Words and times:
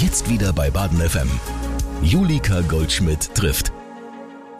Jetzt 0.00 0.30
wieder 0.30 0.52
bei 0.52 0.70
Baden 0.70 1.00
FM. 1.00 1.28
Julika 2.02 2.60
Goldschmidt 2.60 3.34
trifft. 3.34 3.72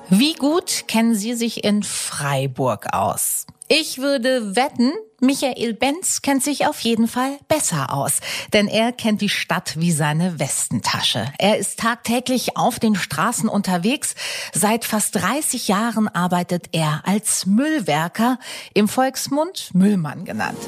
Wie 0.08 0.32
gut 0.32 0.88
kennen 0.88 1.14
Sie 1.14 1.34
sich 1.34 1.62
in 1.62 1.84
Freiburg 1.84 2.92
aus? 2.92 3.46
Ich 3.68 3.98
würde 3.98 4.56
wetten, 4.56 4.92
Michael 5.20 5.74
Benz 5.74 6.22
kennt 6.22 6.42
sich 6.42 6.66
auf 6.66 6.80
jeden 6.80 7.06
Fall 7.06 7.38
besser 7.46 7.92
aus, 7.92 8.18
denn 8.52 8.66
er 8.66 8.90
kennt 8.90 9.20
die 9.20 9.28
Stadt 9.28 9.78
wie 9.78 9.92
seine 9.92 10.40
Westentasche. 10.40 11.32
Er 11.38 11.56
ist 11.58 11.78
tagtäglich 11.78 12.56
auf 12.56 12.80
den 12.80 12.96
Straßen 12.96 13.48
unterwegs. 13.48 14.16
Seit 14.52 14.84
fast 14.84 15.14
30 15.14 15.68
Jahren 15.68 16.08
arbeitet 16.08 16.70
er 16.72 17.02
als 17.04 17.46
Müllwerker, 17.46 18.40
im 18.74 18.88
Volksmund 18.88 19.70
Müllmann 19.72 20.24
genannt. 20.24 20.58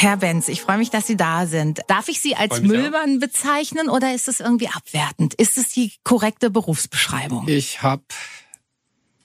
Herr 0.00 0.16
Benz, 0.16 0.48
ich 0.48 0.62
freue 0.62 0.78
mich, 0.78 0.88
dass 0.88 1.06
Sie 1.06 1.16
da 1.18 1.46
sind. 1.46 1.82
Darf 1.86 2.08
ich 2.08 2.20
Sie 2.20 2.34
als 2.34 2.62
Müllmann 2.62 3.16
auch. 3.16 3.20
bezeichnen 3.20 3.90
oder 3.90 4.14
ist 4.14 4.28
es 4.28 4.40
irgendwie 4.40 4.68
abwertend? 4.68 5.34
Ist 5.34 5.58
es 5.58 5.68
die 5.68 5.92
korrekte 6.04 6.48
Berufsbeschreibung? 6.48 7.46
Ich 7.48 7.82
habe 7.82 8.04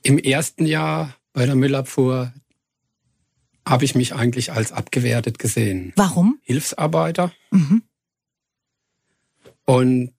im 0.04 0.18
ersten 0.18 0.66
Jahr 0.66 1.16
bei 1.32 1.46
der 1.46 1.56
Müllabfuhr 1.56 2.34
habe 3.66 3.86
ich 3.86 3.96
mich 3.96 4.16
eigentlich 4.16 4.52
als 4.52 4.74
abgewertet 4.74 5.40
gesehen. 5.40 5.94
Warum? 5.96 6.40
Hilfsarbeiter. 6.42 7.32
Mhm. 7.52 7.84
Und 9.64 10.14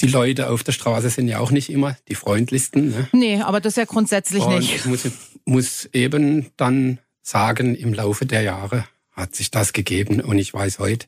die 0.00 0.06
Leute 0.06 0.50
auf 0.50 0.64
der 0.64 0.72
Straße 0.72 1.08
sind 1.08 1.28
ja 1.28 1.38
auch 1.38 1.50
nicht 1.50 1.70
immer 1.70 1.96
die 2.08 2.14
freundlichsten. 2.14 2.90
Ne? 2.90 3.08
Nee, 3.12 3.40
aber 3.40 3.62
das 3.62 3.72
ist 3.72 3.76
ja 3.78 3.84
grundsätzlich 3.86 4.42
Und 4.42 4.58
nicht. 4.58 4.74
Ich 4.74 4.84
muss, 4.84 5.08
muss 5.46 5.88
eben 5.94 6.50
dann 6.58 6.98
sagen, 7.22 7.74
im 7.74 7.94
Laufe 7.94 8.26
der 8.26 8.42
Jahre 8.42 8.84
hat 9.20 9.36
sich 9.36 9.50
das 9.50 9.72
gegeben 9.72 10.20
und 10.20 10.38
ich 10.38 10.52
weiß 10.52 10.78
heute, 10.78 11.06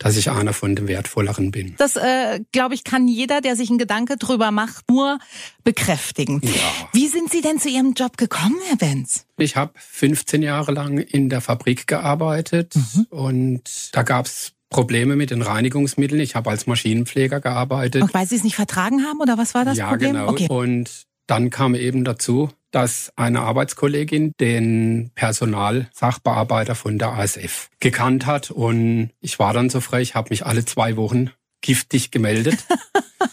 dass 0.00 0.16
ich 0.16 0.30
einer 0.30 0.54
von 0.54 0.74
den 0.74 0.88
Wertvolleren 0.88 1.50
bin. 1.50 1.74
Das, 1.76 1.94
äh, 1.94 2.40
glaube 2.52 2.74
ich, 2.74 2.84
kann 2.84 3.06
jeder, 3.06 3.40
der 3.40 3.54
sich 3.54 3.68
einen 3.68 3.78
Gedanke 3.78 4.16
drüber 4.16 4.50
macht, 4.50 4.90
nur 4.90 5.18
bekräftigen. 5.62 6.40
Ja. 6.42 6.88
Wie 6.92 7.06
sind 7.06 7.30
Sie 7.30 7.42
denn 7.42 7.60
zu 7.60 7.68
Ihrem 7.68 7.92
Job 7.92 8.16
gekommen, 8.16 8.56
Herr 8.66 8.76
Benz? 8.76 9.26
Ich 9.36 9.56
habe 9.56 9.72
15 9.76 10.42
Jahre 10.42 10.72
lang 10.72 10.98
in 10.98 11.28
der 11.28 11.42
Fabrik 11.42 11.86
gearbeitet 11.86 12.74
mhm. 12.74 13.06
und 13.10 13.94
da 13.94 14.02
gab's 14.02 14.52
Probleme 14.70 15.16
mit 15.16 15.30
den 15.30 15.42
Reinigungsmitteln. 15.42 16.20
Ich 16.20 16.34
habe 16.34 16.48
als 16.48 16.66
Maschinenpfleger 16.66 17.40
gearbeitet. 17.40 18.02
Und 18.02 18.14
weil 18.14 18.26
Sie 18.26 18.36
es 18.36 18.44
nicht 18.44 18.56
vertragen 18.56 19.04
haben 19.04 19.20
oder 19.20 19.36
was 19.36 19.52
war 19.52 19.64
das 19.64 19.76
ja, 19.76 19.88
Problem? 19.90 20.14
Ja, 20.14 20.20
genau. 20.22 20.32
Okay. 20.32 20.48
Und 20.48 21.06
dann 21.26 21.50
kam 21.50 21.74
eben 21.74 22.04
dazu, 22.04 22.50
dass 22.70 23.12
eine 23.16 23.40
Arbeitskollegin 23.40 24.34
den 24.38 25.10
Personalsachbearbeiter 25.14 26.74
von 26.74 26.98
der 26.98 27.12
ASF 27.12 27.70
gekannt 27.80 28.26
hat 28.26 28.50
und 28.50 29.10
ich 29.20 29.38
war 29.38 29.52
dann 29.52 29.70
so 29.70 29.80
frech, 29.80 30.14
habe 30.14 30.30
mich 30.30 30.46
alle 30.46 30.64
zwei 30.64 30.96
Wochen 30.96 31.30
giftig 31.60 32.10
gemeldet. 32.10 32.64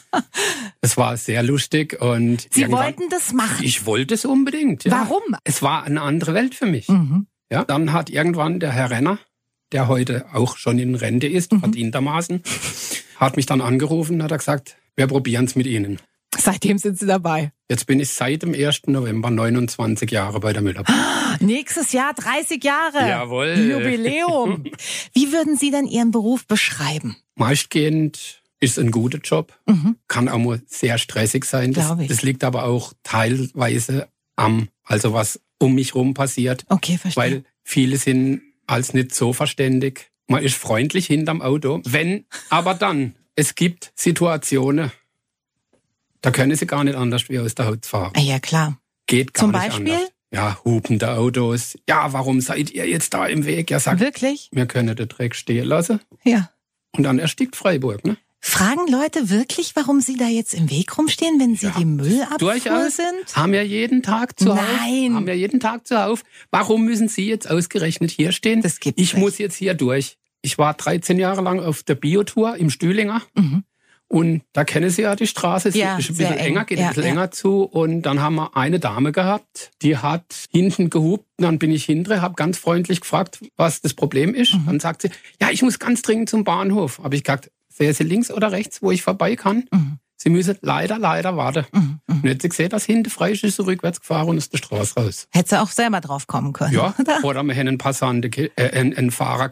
es 0.81 0.97
war 0.97 1.17
sehr 1.17 1.43
lustig 1.43 2.01
und 2.01 2.47
Sie 2.51 2.69
wollten 2.71 3.09
das 3.09 3.33
machen. 3.33 3.63
Ich 3.63 3.85
wollte 3.85 4.13
es 4.13 4.25
unbedingt. 4.25 4.83
Ja. 4.83 4.91
Warum? 4.91 5.21
Es 5.43 5.61
war 5.61 5.83
eine 5.83 6.01
andere 6.01 6.33
Welt 6.33 6.55
für 6.55 6.65
mich. 6.65 6.87
Mhm. 6.89 7.27
Ja, 7.51 7.63
dann 7.63 7.93
hat 7.93 8.09
irgendwann 8.09 8.59
der 8.59 8.71
Herr 8.71 8.89
Renner, 8.89 9.19
der 9.71 9.87
heute 9.87 10.25
auch 10.33 10.57
schon 10.57 10.79
in 10.79 10.95
Rente 10.95 11.27
ist, 11.27 11.53
mhm. 11.53 11.59
verdientermaßen, 11.59 12.43
hat 13.17 13.37
mich 13.37 13.45
dann 13.45 13.61
angerufen 13.61 14.15
und 14.15 14.23
hat 14.23 14.37
gesagt, 14.37 14.77
wir 14.95 15.07
probieren 15.07 15.45
es 15.45 15.55
mit 15.55 15.67
Ihnen. 15.67 15.99
Seitdem 16.35 16.77
sind 16.77 16.99
Sie 16.99 17.05
dabei. 17.05 17.51
Jetzt 17.69 17.85
bin 17.85 17.99
ich 17.99 18.09
seit 18.09 18.43
dem 18.43 18.53
1. 18.53 18.87
November 18.87 19.29
29 19.29 20.09
Jahre 20.11 20.39
bei 20.39 20.53
der 20.53 20.61
Müller. 20.61 20.83
Nächstes 21.39 21.91
Jahr 21.91 22.13
30 22.13 22.63
Jahre. 22.63 22.99
Jawohl. 23.07 23.55
Jubiläum. 23.57 24.63
Wie 25.13 25.31
würden 25.31 25.57
Sie 25.57 25.71
denn 25.71 25.85
Ihren 25.85 26.11
Beruf 26.11 26.47
beschreiben? 26.47 27.17
Meistgehend 27.35 28.41
ist 28.59 28.79
ein 28.79 28.91
guter 28.91 29.19
Job. 29.19 29.53
Mhm. 29.65 29.97
Kann 30.07 30.29
auch 30.29 30.37
mal 30.37 30.61
sehr 30.65 30.97
stressig 30.97 31.45
sein. 31.45 31.73
Das, 31.73 31.93
das, 32.07 32.21
liegt 32.21 32.43
aber 32.43 32.63
auch 32.63 32.93
teilweise 33.03 34.07
am, 34.35 34.69
also 34.83 35.13
was 35.13 35.39
um 35.59 35.75
mich 35.75 35.95
rum 35.95 36.13
passiert. 36.13 36.65
Okay, 36.69 36.97
verstehe. 36.97 37.23
Weil 37.23 37.43
viele 37.63 37.97
sind 37.97 38.41
als 38.65 38.93
nicht 38.93 39.13
so 39.13 39.33
verständig. 39.33 40.11
Man 40.27 40.43
ist 40.43 40.55
freundlich 40.55 41.07
hinterm 41.07 41.41
Auto. 41.41 41.81
Wenn, 41.85 42.25
aber 42.49 42.73
dann. 42.73 43.15
Es 43.35 43.53
gibt 43.53 43.91
Situationen, 43.95 44.91
da 46.21 46.31
können 46.31 46.55
sie 46.55 46.67
gar 46.67 46.83
nicht 46.83 46.95
anders 46.95 47.29
wie 47.29 47.39
aus 47.39 47.55
der 47.55 47.67
Haut 47.67 47.85
fahren. 47.85 48.13
Ja, 48.17 48.39
klar. 48.39 48.77
Geht 49.07 49.33
gar 49.33 49.41
Zum 49.41 49.51
nicht 49.51 49.61
Beispiel? 49.61 49.93
anders. 49.93 50.11
Ja, 50.33 50.57
hupende 50.65 51.11
Autos. 51.11 51.77
Ja, 51.87 52.11
warum 52.11 52.41
seid 52.41 52.69
ihr 52.71 52.87
jetzt 52.87 53.13
da 53.13 53.25
im 53.27 53.45
Weg? 53.45 53.71
Ja, 53.71 53.79
sagt, 53.79 54.01
Wirklich? 54.01 54.49
wir 54.51 54.65
können 54.65 54.95
den 54.95 55.07
Dreck 55.07 55.35
stehen 55.35 55.65
lassen. 55.65 56.01
Ja. 56.25 56.51
Und 56.91 57.03
dann 57.03 57.17
erstickt 57.19 57.55
Freiburg, 57.55 58.05
ne? 58.05 58.17
Fragen 58.39 58.87
Leute 58.89 59.29
wirklich, 59.29 59.75
warum 59.75 59.99
sie 59.99 60.15
da 60.15 60.27
jetzt 60.27 60.53
im 60.53 60.69
Weg 60.69 60.97
rumstehen, 60.97 61.39
wenn 61.39 61.55
sie 61.55 61.67
Ja, 61.67 61.75
die 61.77 61.85
Müllabfuhr 61.85 62.89
sind? 62.89 63.35
Haben 63.35 63.51
wir 63.51 63.65
jeden 63.65 64.03
Tag 64.03 64.37
zuhauf. 64.39 64.59
Nein. 64.79 65.15
Haben 65.15 65.25
wir 65.27 65.35
jeden 65.35 65.59
Tag 65.59 65.87
zuhauf. 65.87 66.23
Warum 66.51 66.83
müssen 66.85 67.07
Sie 67.09 67.27
jetzt 67.27 67.49
ausgerechnet 67.49 68.11
hier 68.11 68.31
stehen? 68.31 68.61
Das 68.61 68.79
gibt's 68.79 69.01
ich 69.01 69.13
nicht. 69.13 69.21
muss 69.21 69.37
jetzt 69.37 69.55
hier 69.55 69.73
durch. 69.73 70.17
Ich 70.41 70.57
war 70.57 70.73
13 70.75 71.17
Jahre 71.19 71.41
lang 71.41 71.59
auf 71.59 71.83
der 71.83 71.95
Biotour 71.95 72.55
im 72.57 72.69
Stühlinger. 72.69 73.21
Mhm. 73.35 73.63
Und 74.09 74.41
da 74.53 74.63
kennen 74.63 74.89
Sie 74.89 75.01
ja 75.01 75.15
die 75.15 75.27
Straße, 75.27 75.69
es 75.69 75.75
Ja, 75.75 75.97
ist 75.97 76.09
ein 76.09 76.15
bisschen 76.17 76.37
eng. 76.37 76.47
enger, 76.47 76.65
geht 76.65 76.79
Ja, 76.79 76.85
ein 76.85 76.89
bisschen 76.89 77.03
ja. 77.03 77.09
enger 77.09 77.31
zu. 77.31 77.63
Und 77.63 78.03
dann 78.03 78.21
haben 78.21 78.35
wir 78.35 78.55
eine 78.55 78.79
Dame 78.79 79.11
gehabt, 79.11 79.71
die 79.81 79.97
hat 79.97 80.45
hinten 80.49 80.89
gehupt. 80.89 81.25
Und 81.37 81.43
dann 81.43 81.59
bin 81.59 81.71
ich 81.71 81.85
hintere, 81.85 82.21
habe 82.21 82.35
ganz 82.35 82.57
freundlich 82.57 83.01
gefragt, 83.01 83.39
was 83.57 83.81
das 83.81 83.93
Problem 83.93 84.33
ist. 84.33 84.53
Mhm. 84.53 84.65
Dann 84.65 84.79
sagt 84.79 85.01
sie, 85.01 85.09
ja, 85.41 85.49
ich 85.51 85.61
muss 85.61 85.79
ganz 85.79 86.01
dringend 86.01 86.29
zum 86.29 86.43
Bahnhof. 86.43 86.99
Habe 87.03 87.15
ich 87.15 87.23
gesagt, 87.23 87.51
sehen 87.69 87.93
Sie 87.93 88.03
links 88.03 88.31
oder 88.31 88.51
rechts, 88.51 88.81
wo 88.81 88.91
ich 88.91 89.01
vorbei 89.01 89.35
kann? 89.35 89.65
Mhm. 89.71 89.99
Sie 90.15 90.29
müssen 90.29 90.57
leider, 90.61 90.97
leider 90.97 91.37
warten. 91.37 91.65
Mhm. 91.71 91.99
Mhm. 92.07 92.15
Und 92.21 92.23
jetzt 92.23 92.41
sie 92.41 92.49
gesehen, 92.49 92.69
dass 92.69 92.85
hinten 92.85 93.09
frei 93.09 93.31
ist, 93.31 93.43
ist 93.43 93.57
sie 93.57 93.65
rückwärts 93.65 93.99
gefahren 93.99 94.29
und 94.29 94.37
ist 94.37 94.51
die 94.51 94.57
Straße 94.57 94.95
raus. 94.99 95.27
Hätte 95.31 95.49
sie 95.49 95.61
auch 95.61 95.69
selber 95.69 96.01
drauf 96.01 96.27
kommen 96.27 96.53
können. 96.53 96.73
Ja, 96.73 96.95
oder? 96.99 97.23
oder 97.23 97.43
wir 97.43 97.53
haben 97.53 97.67
einen 97.67 97.77
Passanten, 97.77 98.31
äh, 98.33 98.71
einen, 98.71 98.97
einen 98.97 99.11
Fahrer 99.11 99.49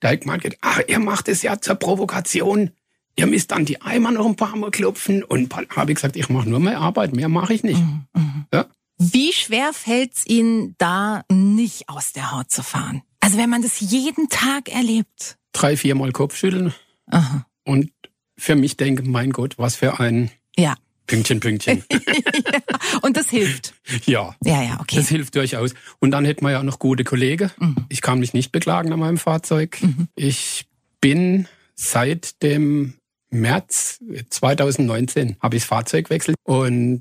der 0.00 0.10
hat 0.12 0.20
gemeint, 0.20 0.56
ach, 0.60 0.80
ihr 0.86 1.00
macht 1.00 1.28
es 1.28 1.42
ja 1.42 1.60
zur 1.60 1.74
Provokation. 1.74 2.70
Ihr 3.18 3.26
müsst 3.26 3.50
dann 3.50 3.64
die 3.64 3.82
Eimer 3.82 4.12
noch 4.12 4.26
ein 4.26 4.36
paar 4.36 4.54
Mal 4.54 4.70
klopfen. 4.70 5.24
Und 5.24 5.52
habe 5.54 5.90
ich 5.90 5.96
gesagt, 5.96 6.14
ich 6.14 6.28
mache 6.28 6.48
nur 6.48 6.60
meine 6.60 6.78
Arbeit, 6.78 7.14
mehr 7.14 7.28
mache 7.28 7.52
ich 7.52 7.64
nicht. 7.64 7.80
Mhm. 7.80 8.46
Ja. 8.54 8.66
Wie 8.96 9.32
schwer 9.32 9.72
fällt's 9.72 10.24
Ihnen 10.24 10.76
da 10.78 11.22
nicht 11.28 11.88
aus 11.88 12.12
der 12.12 12.30
Haut 12.30 12.50
zu 12.52 12.62
fahren? 12.62 13.02
Also 13.18 13.36
wenn 13.36 13.50
man 13.50 13.62
das 13.62 13.80
jeden 13.80 14.28
Tag 14.28 14.68
erlebt. 14.68 15.36
Drei, 15.52 15.76
viermal 15.76 16.12
Kopfschütteln. 16.12 16.72
Aha. 17.10 17.44
Und 17.64 17.90
für 18.36 18.54
mich 18.54 18.76
denke, 18.76 19.02
mein 19.02 19.30
Gott, 19.30 19.58
was 19.58 19.74
für 19.74 19.98
ein 19.98 20.30
Ja. 20.56 20.76
Pünktchen, 21.08 21.40
Pünktchen. 21.40 21.82
Und 23.02 23.16
das 23.16 23.30
hilft. 23.30 23.74
ja. 24.06 24.36
Ja, 24.44 24.62
ja, 24.62 24.78
okay. 24.80 24.96
Das 24.96 25.08
hilft 25.08 25.34
durchaus. 25.34 25.74
Und 25.98 26.12
dann 26.12 26.24
hätten 26.24 26.44
wir 26.44 26.52
ja 26.52 26.62
noch 26.62 26.78
gute 26.78 27.02
Kollegen. 27.02 27.50
Mhm. 27.58 27.86
Ich 27.88 28.00
kann 28.00 28.20
mich 28.20 28.32
nicht 28.32 28.52
beklagen 28.52 28.92
an 28.92 29.00
meinem 29.00 29.18
Fahrzeug. 29.18 29.78
Ich 30.14 30.66
bin 31.00 31.48
seit 31.74 32.42
dem 32.42 32.94
März 33.30 33.98
2019 34.30 35.36
habe 35.40 35.56
ich 35.56 35.62
das 35.62 35.68
Fahrzeug 35.68 36.06
gewechselt 36.06 36.36
und 36.44 37.00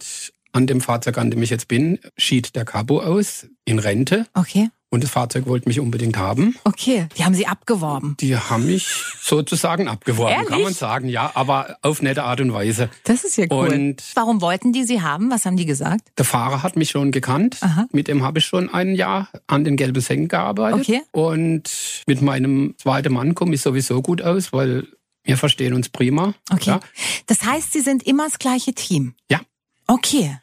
an 0.54 0.66
dem 0.68 0.82
Fahrzeug, 0.82 1.18
an 1.18 1.30
dem 1.32 1.42
ich 1.44 1.50
jetzt 1.50 1.68
bin, 1.68 2.00
schied 2.18 2.56
der 2.56 2.66
Cabo 2.66 3.00
aus 3.02 3.48
in 3.66 3.78
Rente 3.80 4.26
Okay. 4.34 4.70
und 4.90 5.04
das 5.04 5.12
Fahrzeug 5.12 5.46
wollte 5.46 5.70
mich 5.70 5.80
unbedingt 5.80 6.18
haben. 6.18 6.56
Okay. 6.64 7.08
Die 7.16 7.24
haben 7.26 7.36
Sie 7.36 7.46
abgeworben. 7.46 8.16
Die 8.20 8.36
haben 8.36 8.66
mich 8.66 8.88
sozusagen 9.22 9.88
abgeworben, 9.88 10.34
kann 10.46 10.46
Ehrlich? 10.54 10.64
man 10.64 10.74
sagen, 10.74 11.10
ja, 11.10 11.30
aber 11.36 11.78
auf 11.84 12.02
nette 12.02 12.24
Art 12.24 12.42
und 12.42 12.52
Weise. 12.54 12.90
Das 13.04 13.24
ist 13.24 13.38
ja 13.38 13.46
cool. 13.52 13.68
Und 13.68 14.04
Warum 14.16 14.42
wollten 14.42 14.74
die 14.74 14.84
Sie 14.86 15.02
haben? 15.02 15.30
Was 15.30 15.46
haben 15.46 15.58
die 15.58 15.66
gesagt? 15.66 16.02
Der 16.18 16.26
Fahrer 16.26 16.64
hat 16.64 16.76
mich 16.76 16.90
schon 16.90 17.12
gekannt. 17.12 17.58
Aha. 17.62 17.86
Mit 17.92 18.08
dem 18.08 18.24
habe 18.24 18.40
ich 18.40 18.46
schon 18.46 18.74
ein 18.74 18.96
Jahr 18.96 19.30
an 19.46 19.64
den 19.64 19.76
gelben 19.76 20.02
Senken 20.02 20.28
gearbeitet. 20.30 20.80
Okay. 20.82 21.02
Und 21.12 22.04
mit 22.08 22.22
meinem 22.24 22.74
zweiten 22.78 23.14
Mann 23.14 23.36
komme 23.36 23.54
ich 23.54 23.62
sowieso 23.62 24.02
gut 24.02 24.24
aus, 24.24 24.52
weil 24.54 24.88
wir 25.28 25.38
verstehen 25.38 25.74
uns 25.74 25.90
prima. 25.90 26.34
Okay. 26.52 26.72
Ja. 26.72 26.80
Das 27.28 27.44
heißt, 27.46 27.72
Sie 27.74 27.82
sind 27.82 28.04
immer 28.04 28.24
das 28.26 28.40
gleiche 28.40 28.74
Team. 28.74 29.14
Ja. 29.30 29.42
Okay. 29.86 30.38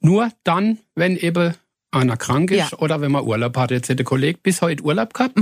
Nur 0.00 0.30
dann, 0.44 0.78
wenn 0.94 1.16
eben 1.16 1.54
einer 1.90 2.16
krank 2.16 2.50
ist 2.50 2.72
Ja. 2.72 2.78
oder 2.78 3.00
wenn 3.00 3.12
man 3.12 3.24
Urlaub 3.24 3.56
hat. 3.56 3.70
Jetzt 3.70 3.90
hat 3.90 3.98
der 3.98 4.04
Kollege 4.06 4.38
bis 4.42 4.62
heute 4.62 4.82
Urlaub 4.82 5.12
gehabt. 5.14 5.38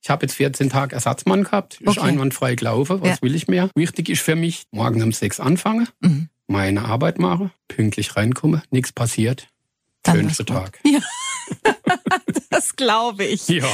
Ich 0.00 0.10
habe 0.10 0.24
jetzt 0.24 0.34
14 0.36 0.70
Tage 0.70 0.94
Ersatzmann 0.94 1.42
gehabt. 1.42 1.74
Ist 1.74 1.80
Mhm. 1.82 1.88
Okay. 1.88 2.00
einwandfrei 2.00 2.54
gelaufen. 2.54 3.00
Was 3.00 3.08
Ja. 3.08 3.22
will 3.22 3.34
ich 3.34 3.48
mehr? 3.48 3.68
Wichtig 3.74 4.08
ist 4.08 4.22
für 4.22 4.36
mich, 4.36 4.64
morgen 4.70 5.02
um 5.02 5.10
sechs 5.12 5.40
anfangen, 5.40 5.88
Mhm. 6.00 6.28
meine 6.46 6.84
Arbeit 6.84 7.18
machen, 7.18 7.50
pünktlich 7.66 8.14
reinkommen, 8.16 8.62
nichts 8.70 8.92
passiert. 8.92 9.48
Dann 10.12 10.28
gut. 10.28 10.46
Tag. 10.46 10.80
Ja. 10.84 11.00
das 12.50 12.76
glaube 12.76 13.24
ich. 13.24 13.48
Ja. 13.48 13.66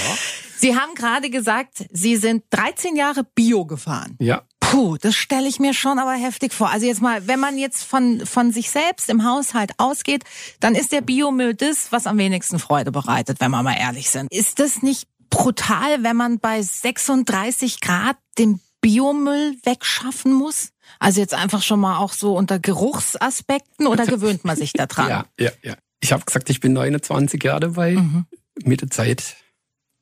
Sie 0.57 0.77
haben 0.77 0.95
gerade 0.95 1.29
gesagt, 1.29 1.85
Sie 1.91 2.17
sind 2.17 2.45
13 2.51 2.97
Jahre 2.97 3.25
Bio 3.25 3.65
gefahren. 3.67 4.17
Ja. 4.21 4.43
Puh, 4.61 4.97
das 4.97 5.15
stelle 5.15 5.47
ich 5.47 5.61
mir 5.61 5.75
schon 5.75 5.99
aber 5.99 6.15
heftig 6.15 6.53
vor. 6.53 6.71
Also 6.71 6.87
jetzt 6.87 7.03
mal, 7.03 7.27
wenn 7.27 7.39
man 7.39 7.59
jetzt 7.59 7.85
von, 7.85 8.25
von 8.27 8.53
sich 8.53 8.71
selbst 8.71 9.11
im 9.11 9.25
Haushalt 9.25 9.73
ausgeht, 9.79 10.25
dann 10.61 10.75
ist 10.75 10.93
der 10.93 11.01
Biomüll 11.01 11.55
das, 11.55 11.93
was 11.93 12.07
am 12.07 12.19
wenigsten 12.19 12.59
Freude 12.59 12.91
bereitet, 12.91 13.41
wenn 13.41 13.51
wir 13.51 13.63
mal 13.63 13.77
ehrlich 13.77 14.11
sind. 14.11 14.33
Ist 14.33 14.59
das 14.59 14.83
nicht 14.83 15.07
brutal, 15.31 16.03
wenn 16.03 16.17
man 16.17 16.39
bei 16.39 16.63
36 16.63 17.81
Grad 17.81 18.17
den 18.39 18.61
Biomüll 18.81 19.57
wegschaffen 19.65 20.33
muss? 20.33 20.71
Also 20.99 21.21
jetzt 21.21 21.35
einfach 21.35 21.63
schon 21.63 21.81
mal 21.81 21.99
auch 21.99 22.13
so 22.13 22.37
unter 22.37 22.59
Geruchsaspekten 22.59 23.87
oder 23.87 24.07
gewöhnt 24.07 24.45
man 24.45 24.57
sich 24.57 24.73
da 24.73 24.87
dran? 24.87 25.09
Ja, 25.09 25.25
ja, 25.39 25.51
ja. 25.63 25.75
Ich 26.05 26.13
habe 26.13 26.23
gesagt, 26.23 26.51
ich 26.51 26.61
bin 26.61 26.75
29 26.75 27.43
Jahre 27.43 27.61
dabei. 27.61 27.93
Mhm. 27.93 28.27
Mit 28.63 28.83
der 28.83 28.91
Zeit 28.91 29.37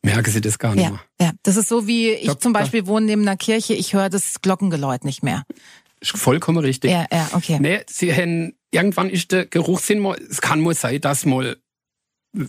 merke 0.02 0.32
sie 0.32 0.40
das 0.40 0.58
gar 0.58 0.74
nicht 0.74 0.82
ja, 0.82 0.90
mehr. 0.90 1.00
Ja, 1.20 1.30
das 1.44 1.56
ist 1.56 1.68
so 1.68 1.86
wie 1.86 2.10
ich 2.10 2.34
zum 2.38 2.52
Beispiel 2.52 2.88
wohne 2.88 3.06
neben 3.06 3.22
einer 3.22 3.36
Kirche, 3.36 3.74
ich 3.74 3.94
höre 3.94 4.10
das 4.10 4.42
Glockengeläut 4.42 5.04
nicht 5.04 5.22
mehr. 5.22 5.44
Vollkommen 6.02 6.58
richtig. 6.58 6.90
Ja, 6.90 7.06
ja, 7.12 7.28
okay. 7.34 7.58
Nee, 7.60 7.82
sie 7.88 8.12
haben, 8.12 8.54
irgendwann 8.72 9.10
ist 9.10 9.30
der 9.30 9.46
Geruchssinn 9.46 10.00
mal, 10.00 10.18
es 10.28 10.40
kann 10.40 10.60
mal 10.60 10.74
sein, 10.74 11.00
dass 11.00 11.24
mal, 11.24 11.56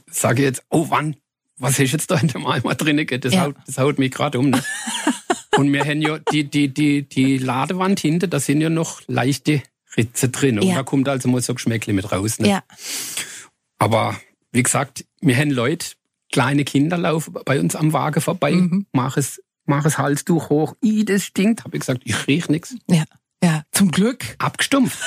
sage 0.09 0.41
ich 0.41 0.45
jetzt, 0.47 0.63
oh 0.71 0.87
wann, 0.89 1.15
was 1.59 1.77
ist 1.77 1.91
jetzt 1.91 2.09
da 2.09 2.17
in 2.17 2.29
dem 2.29 2.47
Eimer 2.47 2.73
drin? 2.73 3.05
Das, 3.21 3.33
ja. 3.35 3.43
haut, 3.43 3.55
das 3.67 3.77
haut 3.77 3.99
mich 3.99 4.09
gerade 4.09 4.39
um. 4.39 4.49
Ne? 4.49 4.63
Und 5.57 5.71
wir 5.71 5.85
haben 5.85 6.01
ja 6.01 6.17
die, 6.31 6.45
die, 6.45 6.73
die, 6.73 7.07
die 7.07 7.37
Ladewand 7.37 7.99
hinten, 7.99 8.31
da 8.31 8.39
sind 8.39 8.61
ja 8.61 8.71
noch 8.71 9.01
leichte 9.05 9.61
Ritze 9.95 10.29
drin. 10.29 10.57
Und 10.57 10.65
ja. 10.65 10.73
da 10.73 10.83
kommt 10.83 11.07
also 11.07 11.29
mal 11.29 11.39
so 11.39 11.53
Geschmäckle 11.53 11.93
mit 11.93 12.11
raus. 12.11 12.39
Ne? 12.39 12.49
Ja. 12.49 12.63
Aber 13.83 14.15
wie 14.53 14.63
gesagt, 14.63 15.03
wir 15.19 15.35
haben 15.35 15.51
Leute, 15.51 15.87
kleine 16.31 16.63
Kinder 16.63 16.97
laufen 16.97 17.33
bei 17.43 17.59
uns 17.59 17.75
am 17.75 17.91
Wagen 17.91 18.21
vorbei, 18.21 18.53
mhm. 18.53 18.85
mach 18.93 19.17
es, 19.17 19.43
mach 19.65 19.83
es 19.83 19.97
Halstuch 19.97 20.49
hoch, 20.49 20.73
i, 20.81 21.03
das 21.03 21.23
stinkt. 21.23 21.65
Habe 21.65 21.75
ich 21.75 21.81
gesagt, 21.81 22.03
ich 22.05 22.27
riech 22.27 22.47
nichts. 22.47 22.77
Ja, 22.89 23.03
ja, 23.43 23.63
zum 23.73 23.91
Glück. 23.91 24.23
Abgestumpft. 24.37 24.97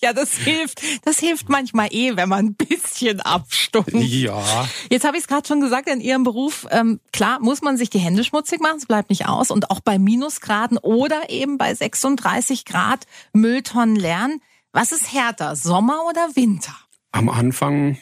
ja, 0.00 0.14
das 0.14 0.38
hilft. 0.38 0.80
Das 1.04 1.18
hilft 1.18 1.50
manchmal 1.50 1.88
eh, 1.90 2.16
wenn 2.16 2.30
man 2.30 2.46
ein 2.46 2.54
bisschen 2.54 3.20
abstumpft. 3.20 3.92
Ja. 3.92 4.66
Jetzt 4.88 5.04
habe 5.04 5.18
ich 5.18 5.24
es 5.24 5.28
gerade 5.28 5.46
schon 5.46 5.60
gesagt, 5.60 5.90
in 5.90 6.00
Ihrem 6.00 6.24
Beruf, 6.24 6.66
ähm, 6.70 7.00
klar, 7.12 7.40
muss 7.40 7.60
man 7.60 7.76
sich 7.76 7.90
die 7.90 7.98
Hände 7.98 8.24
schmutzig 8.24 8.62
machen, 8.62 8.78
es 8.78 8.86
bleibt 8.86 9.10
nicht 9.10 9.28
aus. 9.28 9.50
Und 9.50 9.70
auch 9.70 9.80
bei 9.80 9.98
Minusgraden 9.98 10.78
oder 10.78 11.28
eben 11.28 11.58
bei 11.58 11.74
36 11.74 12.64
Grad 12.64 13.04
Mülltonnen 13.34 13.96
lernen. 13.96 14.40
Was 14.72 14.92
ist 14.92 15.12
härter, 15.12 15.56
Sommer 15.56 16.04
oder 16.06 16.36
Winter? 16.36 16.74
Am 17.16 17.28
Anfang 17.28 17.96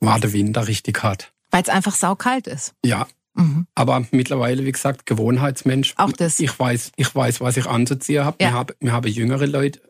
war 0.00 0.18
der 0.18 0.32
Winter 0.32 0.66
richtig 0.66 1.02
hart. 1.02 1.32
Weil 1.50 1.62
es 1.62 1.68
einfach 1.68 1.94
saukalt 1.94 2.46
ist. 2.46 2.74
Ja. 2.84 3.06
Mhm. 3.34 3.66
Aber 3.74 4.04
mittlerweile, 4.10 4.64
wie 4.66 4.72
gesagt, 4.72 5.06
Gewohnheitsmensch. 5.06 5.94
Auch 5.96 6.12
das. 6.12 6.40
Ich 6.40 6.58
weiß, 6.58 6.92
ich 6.96 7.14
weiß, 7.14 7.40
was 7.40 7.56
ich 7.56 7.66
anzuziehen 7.66 8.24
habe. 8.24 8.36
Ja. 8.40 8.48
Wir, 8.48 8.54
haben 8.54 8.74
wir 8.80 8.92
haben 8.92 9.08
jüngere 9.08 9.46
Leute 9.46 9.80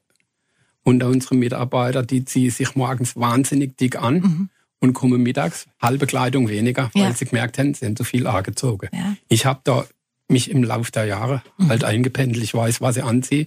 unter 0.84 1.08
unseren 1.08 1.38
Mitarbeitern, 1.38 2.06
die 2.06 2.24
ziehen 2.24 2.50
sich 2.50 2.74
morgens 2.74 3.16
wahnsinnig 3.16 3.76
dick 3.76 3.96
an 3.96 4.14
mhm. 4.14 4.50
und 4.80 4.92
kommen 4.92 5.22
mittags 5.22 5.66
halbe 5.80 6.06
Kleidung 6.06 6.48
weniger, 6.48 6.90
weil 6.94 7.02
ja. 7.04 7.12
sie 7.14 7.26
gemerkt 7.26 7.58
haben, 7.58 7.74
sie 7.74 7.80
sind 7.80 7.98
zu 7.98 8.04
viel 8.04 8.26
angezogen. 8.26 8.88
Ja. 8.92 9.16
Ich 9.28 9.46
habe 9.46 9.60
da 9.64 9.86
mich 10.28 10.50
im 10.50 10.62
Laufe 10.62 10.92
der 10.92 11.06
Jahre 11.06 11.42
mhm. 11.56 11.68
halt 11.68 11.84
eingependelt. 11.84 12.44
Ich 12.44 12.54
weiß, 12.54 12.80
was 12.80 12.96
ich 12.96 13.04
anziehe, 13.04 13.46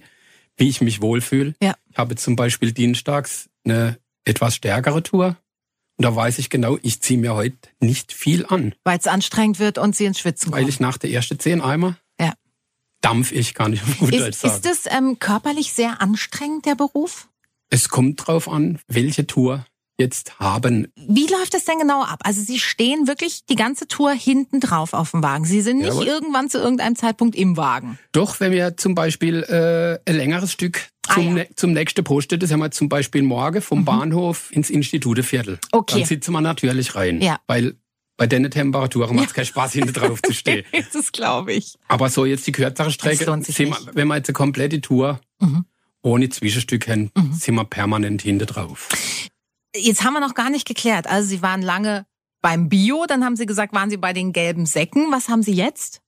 wie 0.56 0.68
ich 0.68 0.80
mich 0.80 1.00
wohlfühle. 1.00 1.54
Ja. 1.62 1.74
Ich 1.90 1.98
habe 1.98 2.16
zum 2.16 2.36
Beispiel 2.36 2.72
dienstags 2.72 3.48
eine 3.64 3.98
etwas 4.24 4.54
stärkere 4.54 5.02
Tour. 5.02 5.36
Und 5.98 6.04
da 6.04 6.16
weiß 6.16 6.38
ich 6.38 6.50
genau, 6.50 6.78
ich 6.82 7.00
ziehe 7.00 7.18
mir 7.18 7.34
heute 7.34 7.56
nicht 7.80 8.12
viel 8.12 8.46
an. 8.46 8.74
Weil 8.84 8.98
es 8.98 9.06
anstrengend 9.06 9.58
wird 9.58 9.78
und 9.78 9.94
sie 9.94 10.06
ins 10.06 10.18
Schwitzen 10.18 10.50
kommen. 10.50 10.62
Weil 10.62 10.68
ich 10.68 10.80
nach 10.80 10.98
der 10.98 11.10
ersten 11.10 11.38
zehn 11.38 11.60
Eimer 11.60 11.96
ja. 12.20 12.32
dampf 13.02 13.32
ich 13.32 13.54
gar 13.54 13.68
nicht 13.68 13.82
auf 13.82 13.98
gut 13.98 14.12
ist, 14.14 14.40
sagen. 14.40 14.54
Ist 14.54 14.64
das 14.64 14.92
ähm, 14.92 15.18
körperlich 15.18 15.72
sehr 15.72 16.00
anstrengend, 16.00 16.66
der 16.66 16.74
Beruf? 16.74 17.28
Es 17.70 17.88
kommt 17.88 18.26
drauf 18.26 18.48
an, 18.48 18.80
welche 18.86 19.26
Tour 19.26 19.64
jetzt 19.98 20.38
haben. 20.40 20.88
Wie 20.96 21.26
läuft 21.26 21.54
das 21.54 21.64
denn 21.64 21.78
genau 21.78 22.02
ab? 22.02 22.20
Also 22.24 22.40
Sie 22.40 22.58
stehen 22.58 23.06
wirklich 23.06 23.44
die 23.46 23.54
ganze 23.54 23.86
Tour 23.86 24.12
hinten 24.12 24.60
drauf 24.60 24.94
auf 24.94 25.12
dem 25.12 25.22
Wagen. 25.22 25.44
Sie 25.44 25.60
sind 25.60 25.78
nicht 25.78 25.88
Jawohl. 25.88 26.06
irgendwann 26.06 26.50
zu 26.50 26.58
irgendeinem 26.58 26.96
Zeitpunkt 26.96 27.36
im 27.36 27.56
Wagen. 27.56 27.98
Doch, 28.12 28.40
wenn 28.40 28.52
wir 28.52 28.76
zum 28.76 28.94
Beispiel 28.94 29.42
äh, 29.42 30.10
ein 30.10 30.16
längeres 30.16 30.52
Stück 30.52 30.88
zum, 31.12 31.36
ah, 31.36 31.38
ja. 31.40 31.44
zum 31.56 31.72
nächsten 31.72 32.04
Post, 32.04 32.32
das 32.40 32.50
haben 32.50 32.60
wir 32.60 32.70
zum 32.70 32.88
Beispiel 32.88 33.22
morgen 33.22 33.60
vom 33.60 33.80
mhm. 33.80 33.84
Bahnhof 33.84 34.50
ins 34.52 34.70
Instituteviertel. 34.70 35.58
Okay. 35.72 36.00
Dann 36.00 36.04
sitzen 36.06 36.32
wir 36.32 36.40
natürlich 36.40 36.94
rein. 36.94 37.20
Ja. 37.20 37.38
Weil 37.46 37.74
bei 38.16 38.26
den 38.26 38.48
Temperaturen 38.50 39.16
macht 39.16 39.28
es 39.28 39.34
keinen 39.34 39.46
Spaß, 39.46 39.72
hinten 39.72 39.92
drauf 39.92 40.20
zu 40.22 40.32
stehen. 40.32 40.64
das 40.92 41.12
glaube 41.12 41.52
ich. 41.52 41.76
Aber 41.88 42.08
so 42.08 42.24
jetzt 42.24 42.46
die 42.46 42.52
kürzere 42.52 42.90
Strecke, 42.90 43.26
wir, 43.26 43.76
wenn 43.94 44.08
wir 44.08 44.16
jetzt 44.16 44.28
eine 44.28 44.34
komplette 44.34 44.80
Tour 44.80 45.20
mhm. 45.40 45.64
ohne 46.02 46.28
Zwischenstück 46.28 46.88
haben, 46.88 47.10
mhm. 47.16 47.32
sind 47.32 47.54
wir 47.54 47.64
permanent 47.64 48.22
hinten 48.22 48.46
drauf. 48.46 48.88
Jetzt 49.74 50.04
haben 50.04 50.14
wir 50.14 50.20
noch 50.20 50.34
gar 50.34 50.50
nicht 50.50 50.66
geklärt. 50.66 51.06
Also 51.06 51.28
Sie 51.28 51.42
waren 51.42 51.62
lange 51.62 52.06
beim 52.40 52.68
Bio, 52.68 53.06
dann 53.06 53.24
haben 53.24 53.36
Sie 53.36 53.46
gesagt, 53.46 53.72
waren 53.72 53.90
Sie 53.90 53.96
bei 53.96 54.12
den 54.12 54.32
gelben 54.32 54.66
Säcken. 54.66 55.10
Was 55.10 55.28
haben 55.28 55.42
Sie 55.42 55.52
jetzt? 55.52 56.02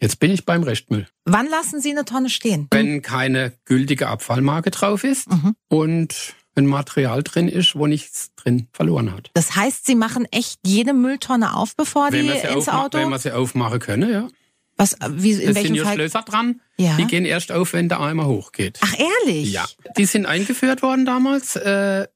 Jetzt 0.00 0.18
bin 0.18 0.30
ich 0.30 0.46
beim 0.46 0.62
Restmüll. 0.62 1.06
Wann 1.26 1.46
lassen 1.46 1.80
Sie 1.80 1.90
eine 1.90 2.06
Tonne 2.06 2.30
stehen? 2.30 2.68
Wenn 2.70 3.02
keine 3.02 3.52
gültige 3.66 4.08
Abfallmarke 4.08 4.70
drauf 4.70 5.04
ist 5.04 5.30
mhm. 5.30 5.54
und 5.68 6.34
ein 6.56 6.66
Material 6.66 7.22
drin 7.22 7.48
ist, 7.48 7.76
wo 7.76 7.86
nichts 7.86 8.34
drin 8.34 8.68
verloren 8.72 9.12
hat. 9.12 9.30
Das 9.34 9.56
heißt, 9.56 9.86
Sie 9.86 9.94
machen 9.94 10.26
echt 10.30 10.60
jede 10.64 10.94
Mülltonne 10.94 11.54
auf, 11.54 11.76
bevor 11.76 12.12
wenn 12.12 12.26
die 12.26 12.32
ins 12.32 12.68
Auto? 12.68 12.98
Wenn 12.98 13.10
wir 13.10 13.18
sie 13.18 13.32
aufmachen 13.32 13.78
können, 13.78 14.10
ja. 14.10 14.28
Was, 14.76 14.96
wie, 15.10 15.32
in 15.32 15.50
es 15.50 15.62
sind 15.62 15.74
ja 15.74 15.92
Schlösser 15.92 16.22
dran, 16.22 16.62
ja. 16.78 16.96
die 16.96 17.04
gehen 17.04 17.26
erst 17.26 17.52
auf, 17.52 17.74
wenn 17.74 17.90
der 17.90 18.00
Eimer 18.00 18.26
hochgeht. 18.26 18.78
Ach, 18.82 18.94
ehrlich? 18.98 19.52
Ja. 19.52 19.66
Die 19.98 20.06
sind 20.06 20.24
eingeführt 20.24 20.80
worden 20.80 21.04
damals, 21.04 21.56
äh, 21.56 22.06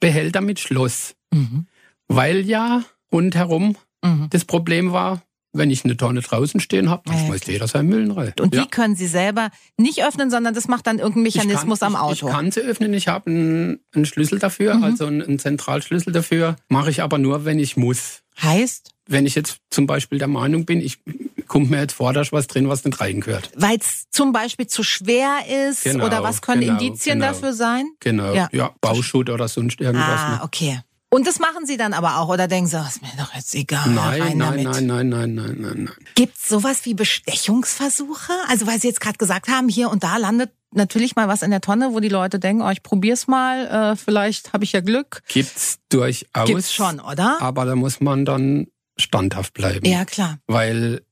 Behälter 0.00 0.40
mit 0.40 0.60
Schloss. 0.60 1.14
Mhm. 1.32 1.66
Weil 2.08 2.46
ja 2.46 2.84
rundherum 3.12 3.76
mhm. 4.02 4.28
das 4.30 4.44
Problem 4.44 4.92
war, 4.92 5.22
wenn 5.56 5.70
ich 5.70 5.84
eine 5.84 5.96
Tonne 5.96 6.20
draußen 6.20 6.60
stehen 6.60 6.90
habe, 6.90 7.02
dann 7.06 7.18
schmeißt 7.18 7.48
jeder 7.48 7.66
seinen 7.66 7.88
Müll 7.88 8.10
rein. 8.12 8.32
Und 8.40 8.54
die 8.54 8.66
können 8.66 8.94
Sie 8.94 9.06
selber 9.06 9.50
nicht 9.76 10.04
öffnen, 10.04 10.30
sondern 10.30 10.54
das 10.54 10.68
macht 10.68 10.86
dann 10.86 10.98
irgendein 10.98 11.22
Mechanismus 11.22 11.80
kann, 11.80 11.94
am 11.94 12.00
Auto. 12.00 12.12
Ich, 12.12 12.22
ich, 12.22 12.28
kann 12.28 12.50
sie 12.50 12.60
öffnen, 12.60 12.92
ich 12.94 13.08
habe 13.08 13.30
einen, 13.30 13.80
einen, 13.94 14.04
Schlüssel 14.04 14.38
dafür, 14.38 14.74
mhm. 14.74 14.84
also 14.84 15.06
einen, 15.06 15.22
einen 15.22 15.38
Zentralschlüssel 15.38 16.12
dafür. 16.12 16.56
Mache 16.68 16.90
ich 16.90 17.02
aber 17.02 17.18
nur, 17.18 17.44
wenn 17.44 17.58
ich 17.58 17.76
muss. 17.76 18.22
Heißt? 18.42 18.90
Wenn 19.06 19.24
ich 19.24 19.34
jetzt 19.34 19.58
zum 19.70 19.86
Beispiel 19.86 20.18
der 20.18 20.28
Meinung 20.28 20.66
bin, 20.66 20.80
ich 20.80 20.98
kommt 21.46 21.70
mir 21.70 21.80
jetzt 21.80 21.94
vor, 21.94 22.12
da 22.12 22.20
ist 22.20 22.32
was 22.32 22.46
drin, 22.46 22.68
was 22.68 22.84
nicht 22.84 23.00
reingehört. 23.00 23.50
Weil 23.56 23.78
es 23.78 24.04
zum 24.10 24.32
Beispiel 24.32 24.66
zu 24.66 24.82
schwer 24.82 25.40
ist 25.68 25.84
genau, 25.84 26.06
oder 26.06 26.22
was 26.22 26.42
können 26.42 26.62
genau, 26.62 26.72
Indizien 26.74 27.20
genau. 27.20 27.32
dafür 27.32 27.52
sein? 27.52 27.86
Genau, 28.00 28.32
ja, 28.34 28.48
ja 28.52 28.74
Bauschutt 28.80 29.30
oder 29.30 29.48
sonst 29.48 29.80
irgendwas. 29.80 30.20
Ah, 30.20 30.40
okay. 30.44 30.80
Und 31.08 31.26
das 31.26 31.38
machen 31.38 31.66
Sie 31.66 31.76
dann 31.76 31.94
aber 31.94 32.18
auch 32.18 32.28
oder 32.28 32.48
denken 32.48 32.68
Sie, 32.68 32.76
oh, 32.76 32.86
ist 32.86 33.00
mir 33.00 33.08
doch 33.16 33.32
jetzt 33.32 33.54
egal. 33.54 33.88
Nein, 33.88 34.36
nein, 34.36 34.62
nein, 34.64 34.86
nein, 34.86 34.86
nein, 34.86 35.08
nein, 35.08 35.34
nein, 35.34 35.56
nein. 35.60 35.90
Gibt 36.14 36.36
es 36.36 36.48
sowas 36.48 36.84
wie 36.84 36.94
Bestechungsversuche? 36.94 38.32
Also 38.48 38.66
weil 38.66 38.80
Sie 38.80 38.88
jetzt 38.88 39.00
gerade 39.00 39.16
gesagt 39.16 39.48
haben, 39.48 39.68
hier 39.68 39.88
und 39.90 40.02
da 40.02 40.16
landet 40.16 40.50
natürlich 40.72 41.16
mal 41.16 41.28
was 41.28 41.42
in 41.42 41.50
der 41.50 41.60
Tonne, 41.60 41.94
wo 41.94 42.00
die 42.00 42.08
Leute 42.08 42.38
denken, 42.38 42.62
oh, 42.62 42.70
ich 42.70 42.82
probier's 42.82 43.28
mal, 43.28 43.92
äh, 43.92 43.96
vielleicht 43.96 44.52
habe 44.52 44.64
ich 44.64 44.72
ja 44.72 44.80
Glück. 44.80 45.22
Gibt's 45.28 45.78
durchaus. 45.88 46.46
Gibt's 46.46 46.74
schon, 46.74 47.00
oder? 47.00 47.40
Aber 47.40 47.64
da 47.64 47.76
muss 47.76 48.00
man 48.00 48.24
dann 48.24 48.66
standhaft 48.98 49.54
bleiben. 49.54 49.86
Ja, 49.86 50.04
klar. 50.04 50.38
Weil 50.46 51.02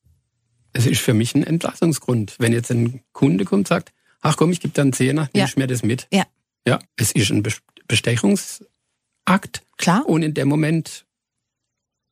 es 0.74 0.86
ist 0.86 1.00
für 1.00 1.14
mich 1.14 1.34
ein 1.34 1.44
Entlassungsgrund. 1.44 2.36
Wenn 2.38 2.52
jetzt 2.52 2.70
ein 2.70 3.00
Kunde 3.12 3.44
kommt 3.44 3.60
und 3.60 3.68
sagt, 3.68 3.92
ach 4.20 4.36
komm, 4.36 4.50
ich 4.50 4.60
gebe 4.60 4.74
dir 4.74 4.82
einen 4.82 4.92
Zehner, 4.92 5.30
ja. 5.34 5.46
nimm 5.46 5.54
mir 5.56 5.66
das 5.66 5.82
mit. 5.82 6.06
Ja. 6.12 6.24
Ja, 6.66 6.78
es 6.96 7.12
ist 7.12 7.30
ein 7.30 7.42
Bestechungsakt. 7.88 9.62
Klar. 9.78 10.06
Und 10.06 10.22
in 10.22 10.34
dem 10.34 10.48
Moment 10.48 11.06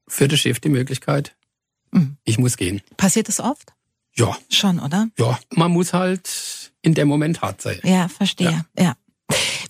für 0.08 0.28
das 0.28 0.40
Chef 0.40 0.60
die 0.60 0.68
Möglichkeit, 0.68 1.34
mhm. 1.90 2.16
ich 2.24 2.38
muss 2.38 2.56
gehen. 2.56 2.82
Passiert 2.96 3.28
das 3.28 3.40
oft? 3.40 3.72
Ja. 4.14 4.36
Schon, 4.50 4.78
oder? 4.78 5.08
Ja, 5.18 5.38
man 5.50 5.72
muss 5.72 5.92
halt 5.92 6.72
in 6.82 6.94
dem 6.94 7.08
Moment 7.08 7.40
hart 7.42 7.62
sein. 7.62 7.80
Ja, 7.82 8.08
verstehe. 8.08 8.64
Ja. 8.76 8.84
ja. 8.84 8.96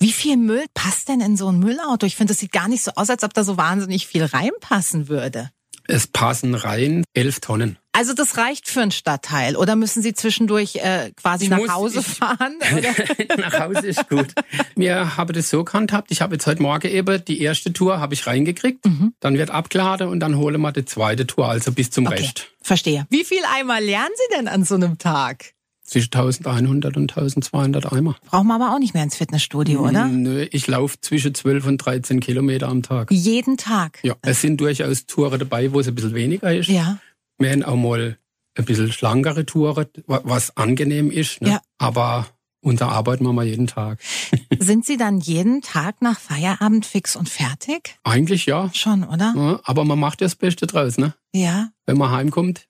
Wie 0.00 0.12
viel 0.12 0.36
Müll 0.36 0.64
passt 0.74 1.08
denn 1.08 1.20
in 1.20 1.36
so 1.36 1.48
ein 1.48 1.60
Müllauto? 1.60 2.06
Ich 2.06 2.16
finde, 2.16 2.32
das 2.32 2.40
sieht 2.40 2.50
gar 2.50 2.66
nicht 2.66 2.82
so 2.82 2.90
aus, 2.96 3.08
als 3.08 3.22
ob 3.22 3.34
da 3.34 3.44
so 3.44 3.56
wahnsinnig 3.56 4.08
viel 4.08 4.24
reinpassen 4.24 5.08
würde. 5.08 5.52
Es 5.92 6.06
passen 6.06 6.54
rein 6.54 7.04
elf 7.12 7.40
Tonnen. 7.40 7.76
Also 7.92 8.14
das 8.14 8.38
reicht 8.38 8.66
für 8.66 8.80
einen 8.80 8.92
Stadtteil 8.92 9.56
oder 9.56 9.76
müssen 9.76 10.02
Sie 10.02 10.14
zwischendurch 10.14 10.76
äh, 10.76 11.10
quasi 11.14 11.44
ich 11.44 11.50
nach 11.50 11.58
muss, 11.58 11.70
Hause 11.70 12.00
ich, 12.00 12.06
fahren? 12.06 12.56
nach 13.36 13.60
Hause 13.60 13.86
ist 13.88 14.08
gut. 14.08 14.28
Wir 14.74 15.18
haben 15.18 15.34
das 15.34 15.50
so 15.50 15.62
gehandhabt. 15.64 16.10
Ich 16.10 16.22
habe 16.22 16.36
jetzt 16.36 16.46
heute 16.46 16.62
Morgen 16.62 16.90
eben 16.90 17.22
die 17.26 17.42
erste 17.42 17.74
Tour 17.74 18.00
habe 18.00 18.14
ich 18.14 18.26
reingekriegt. 18.26 18.86
Mhm. 18.86 19.12
Dann 19.20 19.36
wird 19.36 19.50
abgeladen 19.50 20.08
und 20.08 20.20
dann 20.20 20.38
holen 20.38 20.62
wir 20.62 20.72
die 20.72 20.86
zweite 20.86 21.26
Tour, 21.26 21.46
also 21.46 21.72
bis 21.72 21.90
zum 21.90 22.06
okay. 22.06 22.22
Rest. 22.22 22.46
Verstehe. 22.62 23.06
Wie 23.10 23.24
viel 23.24 23.42
Eimer 23.54 23.78
lernen 23.78 24.14
Sie 24.16 24.36
denn 24.38 24.48
an 24.48 24.64
so 24.64 24.76
einem 24.76 24.96
Tag? 24.96 25.52
Zwischen 25.92 26.14
1100 26.14 26.96
und 26.96 27.10
1200 27.10 27.92
Eimer. 27.92 28.16
Braucht 28.24 28.44
man 28.44 28.62
aber 28.62 28.74
auch 28.74 28.78
nicht 28.78 28.94
mehr 28.94 29.02
ins 29.02 29.16
Fitnessstudio, 29.16 29.86
oder? 29.86 30.06
Nö, 30.06 30.46
ich 30.50 30.66
laufe 30.66 30.98
zwischen 31.02 31.34
12 31.34 31.66
und 31.66 31.78
13 31.78 32.18
Kilometer 32.20 32.68
am 32.68 32.82
Tag. 32.82 33.10
Jeden 33.10 33.58
Tag? 33.58 33.98
Ja, 34.02 34.14
es 34.22 34.40
sind 34.40 34.58
durchaus 34.58 35.04
Touren 35.04 35.38
dabei, 35.38 35.70
wo 35.74 35.80
es 35.80 35.88
ein 35.88 35.94
bisschen 35.94 36.14
weniger 36.14 36.54
ist. 36.54 36.70
Ja. 36.70 36.98
Wir 37.36 37.50
haben 37.50 37.62
auch 37.62 37.76
mal 37.76 38.16
ein 38.56 38.64
bisschen 38.64 38.90
schlankere 38.90 39.44
Touren, 39.44 39.84
was 40.06 40.56
angenehm 40.56 41.10
ist. 41.10 41.42
Ne? 41.42 41.50
Ja. 41.50 41.60
Aber 41.76 42.26
Und 42.62 42.80
da 42.80 42.88
arbeiten 42.88 43.24
wir 43.24 43.34
mal 43.34 43.44
jeden 43.46 43.66
Tag. 43.66 43.98
Sind 44.58 44.86
Sie 44.86 44.96
dann 44.96 45.20
jeden 45.20 45.60
Tag 45.60 46.00
nach 46.00 46.18
Feierabend 46.18 46.86
fix 46.86 47.16
und 47.16 47.28
fertig? 47.28 47.96
Eigentlich 48.02 48.46
ja. 48.46 48.70
Schon, 48.72 49.04
oder? 49.04 49.34
ja. 49.36 49.60
Aber 49.64 49.84
man 49.84 49.98
macht 49.98 50.22
ja 50.22 50.24
das 50.24 50.36
Beste 50.36 50.66
draus, 50.66 50.96
ne? 50.96 51.12
Ja, 51.34 51.68
Wenn 51.84 51.98
man 51.98 52.10
heimkommt, 52.12 52.66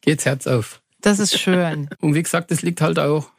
geht's 0.00 0.24
Herz 0.24 0.48
auf. 0.48 0.82
Das 1.00 1.18
ist 1.18 1.38
schön. 1.38 1.88
Und 2.00 2.14
wie 2.14 2.22
gesagt, 2.22 2.50
das 2.50 2.62
liegt 2.62 2.80
halt 2.80 2.98
auch 2.98 3.30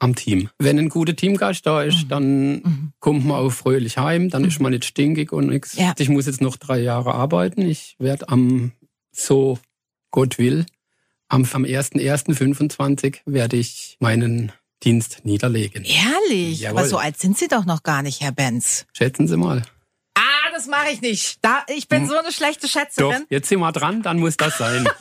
am 0.00 0.14
Team. 0.14 0.48
Wenn 0.58 0.78
ein 0.78 0.88
guter 0.90 1.16
Teamgeist 1.16 1.66
da 1.66 1.82
ist, 1.82 2.04
Mhm. 2.04 2.08
dann 2.08 2.50
Mhm. 2.52 2.92
kommt 3.00 3.24
man 3.26 3.36
auch 3.38 3.50
fröhlich 3.50 3.98
heim, 3.98 4.30
dann 4.30 4.44
ist 4.44 4.60
man 4.60 4.70
nicht 4.72 4.84
stinkig 4.84 5.32
und 5.32 5.48
nichts. 5.48 5.74
Ja. 5.76 5.92
Ich 5.98 6.08
muss 6.08 6.26
jetzt 6.26 6.40
noch 6.40 6.56
drei 6.56 6.78
Jahre 6.78 7.14
arbeiten. 7.14 7.62
Ich 7.62 7.96
werde 7.98 8.28
am, 8.28 8.70
so 9.10 9.58
Gott 10.12 10.38
will, 10.38 10.66
am, 11.28 11.44
am 11.52 11.64
1.1.25 11.64 13.18
werde 13.26 13.56
ich 13.56 13.96
meinen 14.00 14.52
Dienst 14.84 15.22
niederlegen. 15.24 15.84
Ehrlich? 15.84 16.60
Jawohl. 16.60 16.78
Aber 16.78 16.88
so 16.88 16.98
alt 16.98 17.18
sind 17.18 17.36
Sie 17.36 17.48
doch 17.48 17.64
noch 17.64 17.82
gar 17.82 18.02
nicht, 18.02 18.20
Herr 18.20 18.30
Benz. 18.32 18.86
Schätzen 18.92 19.26
Sie 19.26 19.36
mal. 19.36 19.62
Das 20.58 20.66
mache 20.66 20.90
ich 20.90 21.00
nicht. 21.00 21.38
Da, 21.42 21.62
ich 21.68 21.86
bin 21.86 22.08
so 22.08 22.16
eine 22.18 22.32
schlechte 22.32 22.66
Hm. 22.66 22.72
Doch, 22.72 22.80
Schätzerin. 22.80 23.26
jetzt 23.30 23.48
sind 23.48 23.60
wir 23.60 23.70
dran, 23.70 24.02
dann 24.02 24.18
muss 24.18 24.36
das 24.36 24.58
sein. 24.58 24.88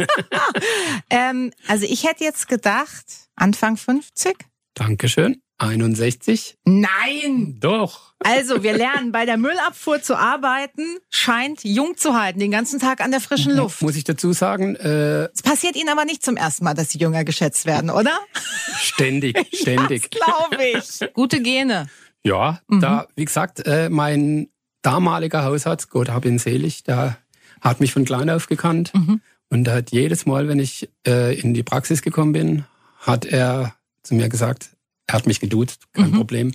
Ähm, 1.10 1.52
also 1.68 1.86
ich 1.90 2.04
hätte 2.08 2.24
jetzt 2.24 2.48
gedacht, 2.48 3.06
Anfang 3.36 3.76
50? 3.76 4.36
Dankeschön. 4.76 5.42
61. 5.58 6.58
Nein! 6.66 7.58
Doch. 7.60 8.14
Also, 8.20 8.62
wir 8.62 8.74
lernen, 8.78 9.12
bei 9.12 9.26
der 9.26 9.38
Müllabfuhr 9.38 10.02
zu 10.04 10.16
arbeiten, 10.16 10.98
scheint 11.10 11.64
jung 11.64 11.98
zu 11.98 12.14
halten, 12.20 12.38
den 12.40 12.52
ganzen 12.52 12.80
Tag 12.80 13.02
an 13.02 13.10
der 13.10 13.22
frischen 13.22 13.56
Luft. 13.56 13.82
Muss 13.82 13.96
ich 13.96 14.04
dazu 14.04 14.34
sagen, 14.34 14.76
äh, 14.76 15.26
Es 15.34 15.42
passiert 15.42 15.76
Ihnen 15.76 15.90
aber 15.90 16.06
nicht 16.06 16.24
zum 16.24 16.38
ersten 16.38 16.64
Mal, 16.66 16.76
dass 16.76 16.90
Sie 16.92 17.00
jünger 17.00 17.24
geschätzt 17.24 17.66
werden, 17.66 17.90
oder? 17.90 18.20
ständig, 18.80 19.36
ständig. 19.54 20.12
Glaube 20.12 20.64
ich. 20.64 21.00
Gute 21.14 21.42
Gene. 21.42 21.88
Ja, 22.24 22.60
Mhm. 22.68 22.82
da, 22.82 23.08
wie 23.16 23.26
gesagt, 23.26 23.66
äh, 23.66 23.90
mein 23.90 24.50
damaliger 24.82 25.44
Hausarzt, 25.44 25.90
Gott 25.90 26.10
hab 26.10 26.26
ihn 26.26 26.40
selig, 26.40 26.84
der 26.84 27.18
hat 27.62 27.80
mich 27.80 27.92
von 27.94 28.06
klein 28.06 28.30
auf 28.30 28.48
gekannt. 28.48 28.94
Mhm. 28.94 29.22
Und 29.50 29.68
hat 29.70 29.92
jedes 29.92 30.26
Mal, 30.26 30.48
wenn 30.50 30.60
ich 30.60 30.90
äh, 31.08 31.40
in 31.40 31.54
die 31.54 31.64
Praxis 31.64 32.02
gekommen 32.02 32.34
bin, 32.34 32.66
hat 33.00 33.26
er 33.26 33.76
zu 34.04 34.14
mir 34.14 34.28
gesagt, 34.28 34.72
er 35.08 35.16
hat 35.16 35.26
mich 35.26 35.40
geduzt, 35.40 35.84
kein 35.94 36.10
Mhm. 36.12 36.16
Problem, 36.16 36.52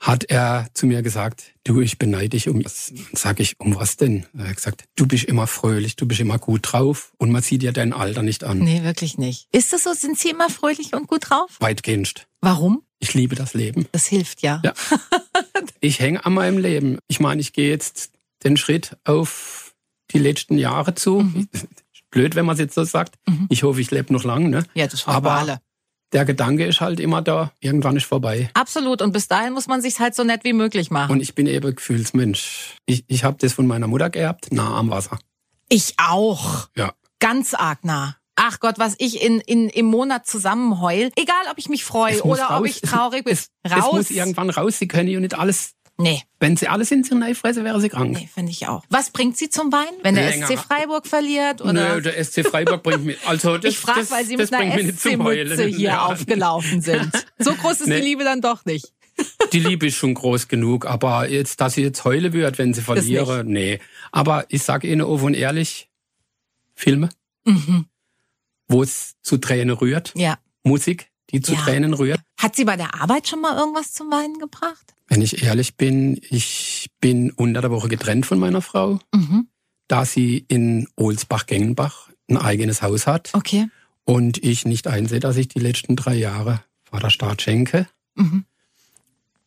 hat 0.00 0.24
er 0.24 0.66
zu 0.74 0.86
mir 0.86 1.00
gesagt, 1.02 1.44
du, 1.62 1.80
ich 1.80 1.98
beneide 1.98 2.30
dich 2.30 2.48
um 2.48 2.64
was. 2.64 2.92
Sag 3.12 3.38
ich, 3.38 3.60
um 3.60 3.76
was 3.76 3.96
denn? 3.96 4.26
Er 4.36 4.48
hat 4.48 4.56
gesagt, 4.56 4.84
du 4.96 5.06
bist 5.06 5.22
immer 5.24 5.46
fröhlich, 5.46 5.94
du 5.94 6.06
bist 6.06 6.20
immer 6.20 6.38
gut 6.38 6.72
drauf 6.72 7.12
und 7.18 7.30
man 7.30 7.40
sieht 7.42 7.62
dir 7.62 7.70
dein 7.72 7.92
Alter 7.92 8.22
nicht 8.24 8.42
an. 8.42 8.58
Nee, 8.58 8.82
wirklich 8.82 9.16
nicht. 9.16 9.46
Ist 9.52 9.72
das 9.72 9.84
so? 9.84 9.92
Sind 9.92 10.18
Sie 10.18 10.30
immer 10.30 10.50
fröhlich 10.50 10.94
und 10.94 11.06
gut 11.06 11.30
drauf? 11.30 11.52
Weitgehend. 11.60 12.26
Warum? 12.40 12.82
Ich 13.02 13.14
liebe 13.14 13.34
das 13.34 13.52
Leben. 13.52 13.86
Das 13.90 14.06
hilft 14.06 14.42
ja. 14.42 14.62
Ja. 14.64 14.72
Ich 15.84 15.98
hänge 15.98 16.24
an 16.24 16.34
meinem 16.34 16.58
Leben. 16.58 16.98
Ich 17.08 17.18
meine, 17.18 17.40
ich 17.40 17.52
gehe 17.52 17.68
jetzt 17.68 18.12
den 18.44 18.56
Schritt 18.56 18.96
auf 19.04 19.74
die 20.12 20.18
letzten 20.20 20.56
Jahre 20.56 20.94
zu. 20.94 21.20
Mhm. 21.20 21.48
Blöd, 22.10 22.36
wenn 22.36 22.46
man 22.46 22.54
es 22.54 22.60
jetzt 22.60 22.74
so 22.76 22.84
sagt. 22.84 23.16
Mhm. 23.28 23.46
Ich 23.50 23.64
hoffe, 23.64 23.80
ich 23.80 23.90
lebe 23.90 24.12
noch 24.12 24.22
lang. 24.22 24.48
Ne? 24.50 24.64
Ja, 24.74 24.86
das 24.86 25.08
Aber 25.08 25.32
alle. 25.32 25.60
der 26.12 26.24
Gedanke 26.24 26.64
ist 26.64 26.80
halt 26.80 27.00
immer 27.00 27.20
da, 27.20 27.50
irgendwann 27.58 27.96
ist 27.96 28.06
vorbei. 28.06 28.48
Absolut. 28.54 29.02
Und 29.02 29.10
bis 29.12 29.26
dahin 29.26 29.52
muss 29.54 29.66
man 29.66 29.82
sich's 29.82 29.98
halt 29.98 30.14
so 30.14 30.22
nett 30.22 30.44
wie 30.44 30.52
möglich 30.52 30.92
machen. 30.92 31.10
Und 31.10 31.20
ich 31.20 31.34
bin 31.34 31.48
eben 31.48 31.74
Gefühlsmensch. 31.74 32.76
Ich, 32.86 33.04
ich 33.08 33.24
habe 33.24 33.36
das 33.40 33.52
von 33.52 33.66
meiner 33.66 33.88
Mutter 33.88 34.08
geerbt, 34.10 34.52
nah 34.52 34.76
am 34.78 34.90
Wasser. 34.90 35.18
ich 35.68 35.94
auch. 35.98 36.68
Ja. 36.76 36.92
Ganz 37.18 37.54
arg 37.54 37.84
nah. 37.84 38.16
Ach 38.44 38.58
Gott, 38.60 38.78
was 38.78 38.96
ich 38.98 39.22
in, 39.22 39.40
in, 39.40 39.68
im 39.68 39.86
Monat 39.86 40.26
zusammenheul. 40.26 41.10
Egal, 41.16 41.44
ob 41.50 41.58
ich 41.58 41.68
mich 41.68 41.84
freue 41.84 42.14
Es 42.14 42.22
oder 42.24 42.44
ob 42.44 42.50
raus. 42.62 42.66
ich 42.68 42.80
traurig 42.80 43.24
bin. 43.24 43.32
Es, 43.34 43.48
es 43.62 43.72
raus. 43.72 43.92
muss 43.92 44.10
irgendwann 44.10 44.50
raus. 44.50 44.78
Sie 44.78 44.88
können 44.88 45.08
ja 45.08 45.20
nicht 45.20 45.38
alles. 45.38 45.74
nee, 45.98 46.22
Wenn 46.40 46.56
sie 46.56 46.66
alles 46.66 46.90
in 46.90 47.04
sich 47.04 47.38
fressen, 47.38 47.64
wäre 47.64 47.80
sie 47.80 47.88
krank. 47.88 48.10
nee, 48.18 48.28
finde 48.34 48.50
ich 48.50 48.66
auch. 48.66 48.82
Was 48.88 49.10
bringt 49.10 49.36
Sie 49.36 49.48
zum 49.48 49.70
Wein? 49.70 49.86
Wenn 50.02 50.16
der 50.16 50.28
Länger. 50.30 50.46
SC 50.48 50.58
Freiburg 50.58 51.06
verliert? 51.06 51.60
Oder? 51.60 51.72
Nö, 51.94 52.02
der 52.02 52.22
SC 52.24 52.44
Freiburg 52.44 52.82
bringt 52.82 53.04
mich. 53.04 53.18
Also 53.26 53.58
das, 53.58 53.70
ich 53.72 53.78
frage, 53.78 54.10
weil 54.10 54.24
Sie 54.24 54.36
mit 54.36 54.52
einer. 54.52 54.72
SC-Mütze 54.92 55.64
hier 55.66 55.78
Ja. 55.90 56.06
aufgelaufen 56.06 56.80
sind. 56.80 57.12
So 57.38 57.54
groß 57.54 57.82
ist 57.82 57.86
Nee. 57.88 58.00
die 58.00 58.06
Liebe 58.08 58.24
dann 58.24 58.40
doch 58.40 58.64
nicht. 58.64 58.92
Die 59.52 59.60
Liebe 59.60 59.86
ist 59.86 59.96
schon 59.96 60.14
groß 60.14 60.48
genug, 60.48 60.86
aber 60.86 61.28
jetzt, 61.28 61.60
dass 61.60 61.74
sie 61.74 61.82
jetzt 61.82 62.04
heule 62.04 62.32
wird, 62.32 62.58
wenn 62.58 62.72
sie 62.74 62.80
verliere, 62.82 63.44
nee. 63.44 63.78
Aber 64.10 64.46
ich 64.48 64.62
sage 64.62 64.88
Ihnen 64.88 65.02
offen 65.02 65.26
und 65.26 65.34
ehrlich, 65.34 65.90
Filme, 66.74 67.08
Mhm. 67.44 67.86
Wo 68.72 68.82
es 68.82 69.14
zu 69.22 69.38
Tränen 69.38 69.74
rührt, 69.76 70.12
Ja. 70.16 70.38
Musik, 70.64 71.10
die 71.30 71.40
zu 71.40 71.52
Ja. 71.54 71.60
Tränen 71.60 71.94
rührt. 71.94 72.20
Hat 72.40 72.56
Sie 72.56 72.64
bei 72.64 72.76
der 72.76 73.00
Arbeit 73.00 73.28
schon 73.28 73.40
mal 73.40 73.56
irgendwas 73.56 73.92
zum 73.92 74.10
Weinen 74.10 74.38
gebracht? 74.38 74.94
Wenn 75.08 75.22
ich 75.22 75.42
ehrlich 75.44 75.76
bin, 75.76 76.18
ich 76.30 76.88
bin 77.00 77.30
unter 77.32 77.60
der 77.60 77.70
Woche 77.70 77.88
getrennt 77.88 78.26
von 78.26 78.38
meiner 78.38 78.62
Frau, 78.62 78.98
Mhm. 79.14 79.48
da 79.88 80.04
sie 80.04 80.44
in 80.48 80.88
Ohlsbach-Gengenbach 80.96 82.08
ein 82.30 82.38
eigenes 82.38 82.80
Haus 82.82 83.06
hat 83.06 83.30
Okay. 83.34 83.68
und 84.04 84.42
ich 84.42 84.64
nicht 84.64 84.86
einsehe, 84.86 85.20
dass 85.20 85.36
ich 85.36 85.48
die 85.48 85.58
letzten 85.60 85.96
drei 85.96 86.14
Jahre 86.14 86.64
Vaterstaat 86.84 87.42
schenke. 87.42 87.86
Mhm. 88.14 88.44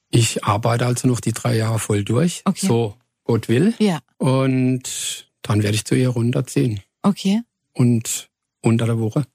Ich 0.09 0.43
arbeite 0.43 0.85
also 0.85 1.07
noch 1.07 1.19
die 1.19 1.33
drei 1.33 1.57
Jahre 1.57 1.79
voll 1.79 2.03
durch, 2.03 2.41
Okay. 2.45 2.67
so 2.67 2.95
Gott 3.23 3.47
will. 3.49 3.73
Ja. 3.79 3.99
Und 4.17 5.27
dann 5.41 5.63
werde 5.63 5.75
ich 5.75 5.85
zu 5.85 5.95
ihr 5.95 6.09
runterziehen. 6.09 6.81
Okay. 7.01 7.41
Und 7.73 8.29
unter 8.65 8.85
der 8.85 8.99
Woche 8.99 9.25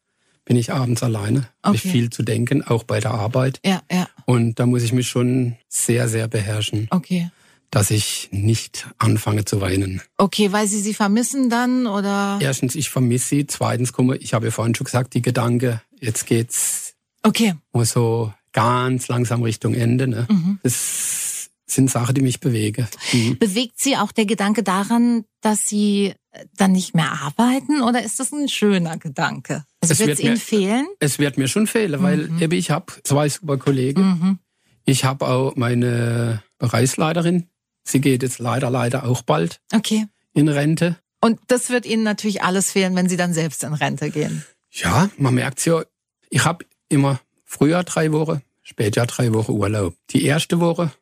bin 0.44 0.56
ich 0.56 0.72
abends 0.72 1.02
alleine. 1.02 1.48
Hab 1.62 1.74
ich 1.74 1.82
Okay. 1.82 1.90
viel 1.90 2.10
zu 2.10 2.22
denken, 2.22 2.62
auch 2.62 2.82
bei 2.84 2.98
der 3.00 3.12
Arbeit. 3.12 3.60
Ja, 3.64 3.82
ja. 3.90 4.08
Und 4.26 4.58
da 4.58 4.66
muss 4.66 4.82
ich 4.82 4.92
mich 4.92 5.08
schon 5.08 5.56
sehr, 5.68 6.08
sehr 6.08 6.26
beherrschen, 6.28 6.88
Okay. 6.90 7.30
dass 7.70 7.90
ich 7.90 8.28
nicht 8.32 8.88
anfange 8.98 9.44
zu 9.44 9.60
weinen. 9.60 10.02
Okay, 10.16 10.50
weil 10.52 10.66
Sie 10.66 10.80
sie 10.80 10.94
vermissen 10.94 11.50
dann 11.50 11.86
oder? 11.86 12.38
Erstens, 12.40 12.74
ich 12.74 12.90
vermisse 12.90 13.28
sie. 13.28 13.46
Zweitens, 13.46 13.92
komme, 13.92 14.16
ich 14.16 14.34
habe 14.34 14.46
ja 14.46 14.50
vorhin 14.50 14.74
schon 14.74 14.86
gesagt, 14.86 15.14
die 15.14 15.22
Gedanke, 15.22 15.80
jetzt 16.00 16.26
geht's 16.26 16.94
Okay. 17.22 17.54
nur 17.72 17.84
so 17.84 18.32
ganz 18.52 19.06
langsam 19.08 19.42
Richtung 19.42 19.74
Ende. 19.74 20.08
Ne? 20.08 20.26
Mhm. 20.28 20.58
Das 20.64 21.50
sind 21.66 21.88
Sachen, 21.90 22.16
die 22.16 22.22
mich 22.22 22.40
bewegen. 22.40 22.88
Mhm. 23.12 23.38
Bewegt 23.38 23.78
Sie 23.78 23.96
auch 23.96 24.10
der 24.10 24.26
Gedanke 24.26 24.64
daran, 24.64 25.24
dass 25.40 25.68
Sie 25.68 26.14
dann 26.56 26.72
nicht 26.72 26.94
mehr 26.94 27.10
arbeiten 27.12 27.82
oder 27.82 28.02
ist 28.02 28.20
das 28.20 28.32
ein 28.32 28.48
schöner 28.48 28.96
Gedanke? 28.98 29.64
Also 29.80 29.92
Es 29.92 29.98
wird 29.98 30.10
es 30.10 30.20
Ihnen 30.20 30.36
fehlen? 30.36 30.86
Es 31.00 31.18
wird 31.18 31.38
mir 31.38 31.48
schon 31.48 31.66
fehlen, 31.66 32.02
weil 32.02 32.28
Mhm. 32.28 32.42
eben 32.42 32.52
ich 32.52 32.70
habe 32.70 32.92
zwei 33.04 33.28
super 33.28 33.56
Kollegen. 33.58 34.02
Mhm. 34.02 34.38
Ich 34.84 35.04
habe 35.04 35.26
auch 35.28 35.56
meine 35.56 36.42
Bereichsleiterin. 36.58 37.48
Sie 37.84 38.00
geht 38.00 38.22
jetzt 38.22 38.38
leider, 38.38 38.70
leider 38.70 39.04
auch 39.04 39.22
bald 39.22 39.60
Okay. 39.72 40.06
in 40.32 40.48
Rente. 40.48 40.96
Und 41.20 41.40
das 41.48 41.70
wird 41.70 41.84
Ihnen 41.86 42.02
natürlich 42.04 42.42
alles 42.42 42.70
fehlen, 42.70 42.94
wenn 42.96 43.08
Sie 43.08 43.16
dann 43.16 43.34
selbst 43.34 43.62
in 43.64 43.74
Rente 43.74 44.10
gehen. 44.10 44.44
Ja, 44.70 45.10
man 45.18 45.34
merkt's 45.34 45.64
ja. 45.64 45.82
Ich 46.30 46.44
habe 46.44 46.64
immer 46.88 47.20
früher 47.44 47.82
drei 47.82 48.12
Wochen, 48.12 48.40
später 48.62 49.04
drei 49.06 49.32
Wochen 49.34 49.52
Urlaub. 49.52 49.94
Die 50.10 50.24
erste 50.24 50.60
Woche 50.60 50.92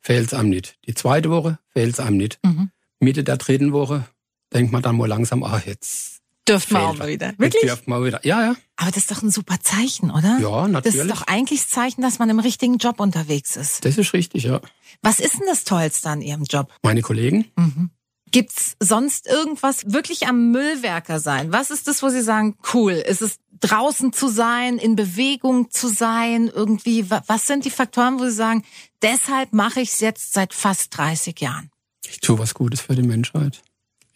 fehlt's 0.00 0.32
einem 0.32 0.48
nicht. 0.50 0.78
Die 0.86 0.94
zweite 0.94 1.30
Woche 1.30 1.58
fehlt's 1.72 1.98
einem 2.00 2.16
nicht. 2.16 2.38
Mhm. 2.44 2.70
Mitte 3.00 3.24
der 3.24 3.36
dritten 3.36 3.72
Woche 3.72 4.06
denkt 4.52 4.72
man 4.72 4.82
dann 4.82 4.96
mal 4.96 5.06
langsam, 5.08 5.42
ach, 5.42 5.64
jetzt 5.66 6.18
Dürft 6.48 6.70
man 6.72 6.82
auch 6.82 6.98
was. 6.98 7.06
wieder. 7.06 7.28
Jetzt 7.28 7.38
Wirklich? 7.38 7.62
dürft 7.62 7.86
man 7.86 8.04
wieder. 8.04 8.24
Ja, 8.26 8.42
ja. 8.42 8.56
Aber 8.76 8.88
das 8.90 8.96
ist 8.98 9.10
doch 9.10 9.22
ein 9.22 9.30
super 9.30 9.60
Zeichen, 9.60 10.10
oder? 10.10 10.38
Ja, 10.40 10.62
Das 10.62 10.70
natürlich. 10.70 11.00
ist 11.02 11.10
doch 11.10 11.22
eigentlich 11.26 11.60
das 11.60 11.68
Zeichen, 11.68 12.02
dass 12.02 12.18
man 12.18 12.28
im 12.30 12.40
richtigen 12.40 12.78
Job 12.78 12.98
unterwegs 12.98 13.56
ist. 13.56 13.84
Das 13.84 13.98
ist 13.98 14.12
richtig, 14.14 14.44
ja. 14.44 14.60
Was 15.02 15.20
ist 15.20 15.34
denn 15.38 15.46
das 15.46 15.64
Tollste 15.64 16.08
an 16.08 16.22
Ihrem 16.22 16.44
Job? 16.44 16.72
Meine 16.82 17.02
Kollegen, 17.02 17.46
Mhm. 17.56 17.90
Gibt's 18.32 18.76
sonst 18.78 19.26
irgendwas 19.26 19.92
wirklich 19.92 20.28
am 20.28 20.52
Müllwerker 20.52 21.18
sein? 21.18 21.50
Was 21.52 21.70
ist 21.72 21.88
das, 21.88 22.00
wo 22.00 22.10
Sie 22.10 22.22
sagen, 22.22 22.56
cool? 22.72 22.92
Ist 22.92 23.22
es 23.22 23.38
draußen 23.58 24.12
zu 24.12 24.28
sein, 24.28 24.78
in 24.78 24.94
Bewegung 24.94 25.70
zu 25.72 25.88
sein, 25.88 26.46
irgendwie? 26.46 27.10
wa- 27.10 27.24
Was 27.26 27.46
sind 27.48 27.64
die 27.64 27.70
Faktoren, 27.70 28.20
wo 28.20 28.24
Sie 28.26 28.30
sagen, 28.30 28.62
deshalb 29.02 29.52
mache 29.52 29.80
ich 29.80 29.88
es 29.90 29.98
jetzt 30.00 30.32
seit 30.32 30.54
fast 30.54 30.96
30 30.96 31.40
Jahren? 31.40 31.70
ich 32.08 32.20
tue 32.20 32.38
was 32.38 32.54
Gutes 32.54 32.80
für 32.80 32.94
die 32.94 33.02
Menschheit. 33.02 33.62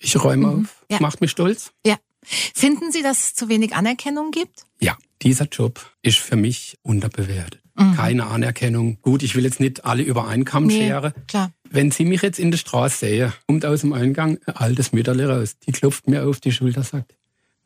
Ich 0.05 0.23
räume 0.23 0.47
Mhm. 0.47 0.65
auf. 0.65 0.85
Ja. 0.91 1.01
Macht 1.01 1.21
mich 1.21 1.31
stolz. 1.31 1.73
Ja. 1.87 1.97
Finden 2.25 2.93
Sie, 2.93 3.03
dass 3.03 3.21
es 3.21 3.35
zu 3.35 3.49
wenig 3.49 3.75
Anerkennung 3.75 4.31
gibt? 4.31 4.65
Ja, 4.81 4.97
dieser 5.23 5.47
Job 5.47 5.81
ist 6.03 6.19
für 6.19 6.37
mich 6.37 6.79
unterbewertet. 6.83 7.61
Mhm. 7.77 7.97
Keine 7.97 8.27
Anerkennung. 8.27 8.99
Gut, 9.03 9.23
ich 9.23 9.35
will 9.35 9.45
jetzt 9.45 9.61
nicht 9.61 9.85
alle 9.85 10.03
über 10.03 10.29
einen 10.29 10.45
Kamm 10.45 10.67
Nee. 10.67 10.79
scheren. 10.79 11.13
Klar. 11.27 11.51
Wenn 11.69 11.91
Sie 11.91 12.05
mich 12.05 12.23
jetzt 12.23 12.39
in 12.39 12.51
der 12.51 12.59
Straße 12.59 12.99
sehen, 12.99 13.33
kommt 13.49 13.65
aus 13.67 13.81
dem 13.81 13.93
Eingang 13.93 14.39
ein 14.47 14.57
altes 14.57 14.93
Mütterle 14.93 15.29
raus. 15.29 15.57
Die 15.67 15.73
klopft 15.73 16.07
mir 16.09 16.27
auf 16.27 16.41
die 16.41 16.53
Schulter, 16.53 16.83
sagt, 16.85 17.15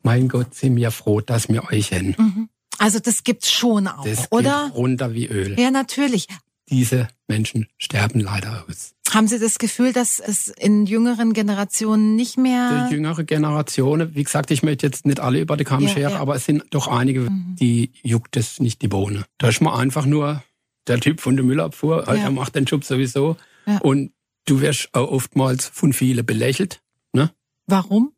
mein 0.01 0.27
Gott, 0.29 0.55
sind 0.55 0.75
wir 0.77 0.91
froh, 0.91 1.21
dass 1.21 1.47
wir 1.49 1.63
euch 1.71 1.91
haben. 1.93 2.15
Mhm. 2.17 2.49
Also 2.79 2.99
das 2.99 3.23
gibt's 3.23 3.51
schon 3.51 3.87
auch, 3.87 4.03
Das 4.05 4.31
oder? 4.31 4.65
geht 4.67 4.75
runter 4.75 5.13
wie 5.13 5.27
Öl. 5.27 5.59
Ja, 5.59 5.69
natürlich. 5.69 6.27
Diese 6.69 7.07
Menschen 7.27 7.67
sterben 7.77 8.19
leider 8.19 8.65
aus. 8.67 8.93
Haben 9.11 9.27
Sie 9.27 9.39
das 9.39 9.57
Gefühl, 9.57 9.91
dass 9.91 10.19
es 10.19 10.49
in 10.49 10.85
jüngeren 10.85 11.33
Generationen 11.33 12.15
nicht 12.15 12.37
mehr... 12.37 12.87
Die 12.89 12.93
jüngere 12.95 13.23
Generation, 13.23 14.13
wie 14.13 14.23
gesagt, 14.23 14.51
ich 14.51 14.61
möchte 14.61 14.85
jetzt 14.85 15.05
nicht 15.05 15.19
alle 15.19 15.39
über 15.39 15.57
die 15.57 15.63
Kamm 15.63 15.81
Ja, 15.81 15.89
scheren, 15.89 16.13
ja. 16.13 16.19
aber 16.19 16.35
es 16.35 16.45
sind 16.45 16.63
doch 16.69 16.87
einige, 16.87 17.27
die 17.31 17.91
juckt 18.03 18.37
es 18.37 18.59
nicht 18.59 18.83
die 18.83 18.87
Bohne. 18.87 19.25
Da 19.39 19.49
ist 19.49 19.61
man 19.61 19.73
einfach 19.73 20.05
nur 20.05 20.43
der 20.87 20.99
Typ 20.99 21.21
von 21.21 21.35
der 21.35 21.43
Müllabfuhr, 21.43 22.05
ja. 22.07 22.15
er 22.15 22.31
macht 22.31 22.55
den 22.55 22.65
Job 22.65 22.83
sowieso. 22.83 23.35
Und 23.81 24.11
du 24.45 24.61
wirst 24.61 24.89
auch 24.93 25.09
oftmals 25.09 25.67
von 25.67 25.93
vielen 25.93 26.25
belächelt. 26.25 26.81
Ne? 27.13 27.31
Warum? 27.67 28.13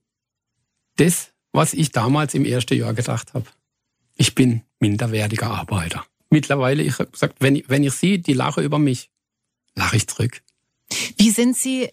Das, 0.98 1.32
was 1.52 1.74
ich 1.74 1.92
damals 1.92 2.34
im 2.34 2.46
ersten 2.46 2.78
Jahr 2.78 2.94
gedacht 2.94 3.34
habe. 3.34 3.46
Ich 4.16 4.36
bin 4.36 4.62
minderwertiger 4.80 5.52
Arbeiter. 5.52 6.06
Mittlerweile, 6.32 6.82
ich 6.82 6.98
habe 6.98 7.12
gesagt, 7.12 7.36
wenn, 7.40 7.62
wenn 7.68 7.84
ich 7.84 7.94
sehe, 7.94 8.18
die 8.18 8.34
lache 8.34 8.62
über 8.62 8.80
mich, 8.80 9.12
lache 9.76 9.98
ich 9.98 10.08
zurück. 10.08 10.42
Wie 11.18 11.30
sind 11.30 11.56
Sie 11.56 11.90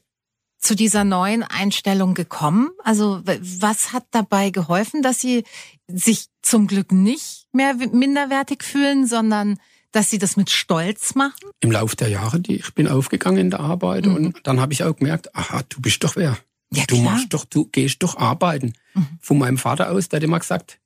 zu 0.58 0.74
dieser 0.74 1.04
neuen 1.04 1.42
Einstellung 1.42 2.14
gekommen? 2.14 2.70
Also 2.82 3.20
was 3.24 3.92
hat 3.92 4.06
dabei 4.12 4.50
geholfen, 4.50 5.02
dass 5.02 5.20
Sie 5.20 5.44
sich 5.88 6.26
zum 6.40 6.66
Glück 6.66 6.92
nicht 6.92 7.46
mehr 7.52 7.74
minderwertig 7.74 8.62
fühlen, 8.62 9.06
sondern 9.06 9.58
dass 9.92 10.10
Sie 10.10 10.18
das 10.18 10.36
mit 10.36 10.50
Stolz 10.50 11.16
machen? 11.16 11.50
Im 11.60 11.72
Laufe 11.72 11.96
der 11.96 12.08
Jahre, 12.08 12.40
die 12.40 12.56
ich 12.56 12.74
bin 12.74 12.86
aufgegangen 12.86 13.38
in 13.38 13.50
der 13.50 13.60
Arbeit 13.60 14.06
mhm. 14.06 14.14
und 14.14 14.40
dann 14.44 14.60
habe 14.60 14.72
ich 14.72 14.84
auch 14.84 14.94
gemerkt, 14.94 15.34
aha, 15.34 15.62
du 15.68 15.80
bist 15.80 16.02
doch 16.04 16.16
wer. 16.16 16.38
Ja, 16.72 16.84
du 16.86 17.00
klar. 17.00 17.12
machst 17.14 17.32
doch, 17.34 17.44
du 17.44 17.64
gehst 17.66 18.02
doch 18.02 18.16
arbeiten. 18.16 18.74
Mhm. 18.94 19.06
Von 19.20 19.38
meinem 19.38 19.58
Vater 19.58 19.90
aus, 19.90 20.08
der 20.08 20.18
hat 20.18 20.24
immer 20.24 20.38
gesagt, 20.38 20.78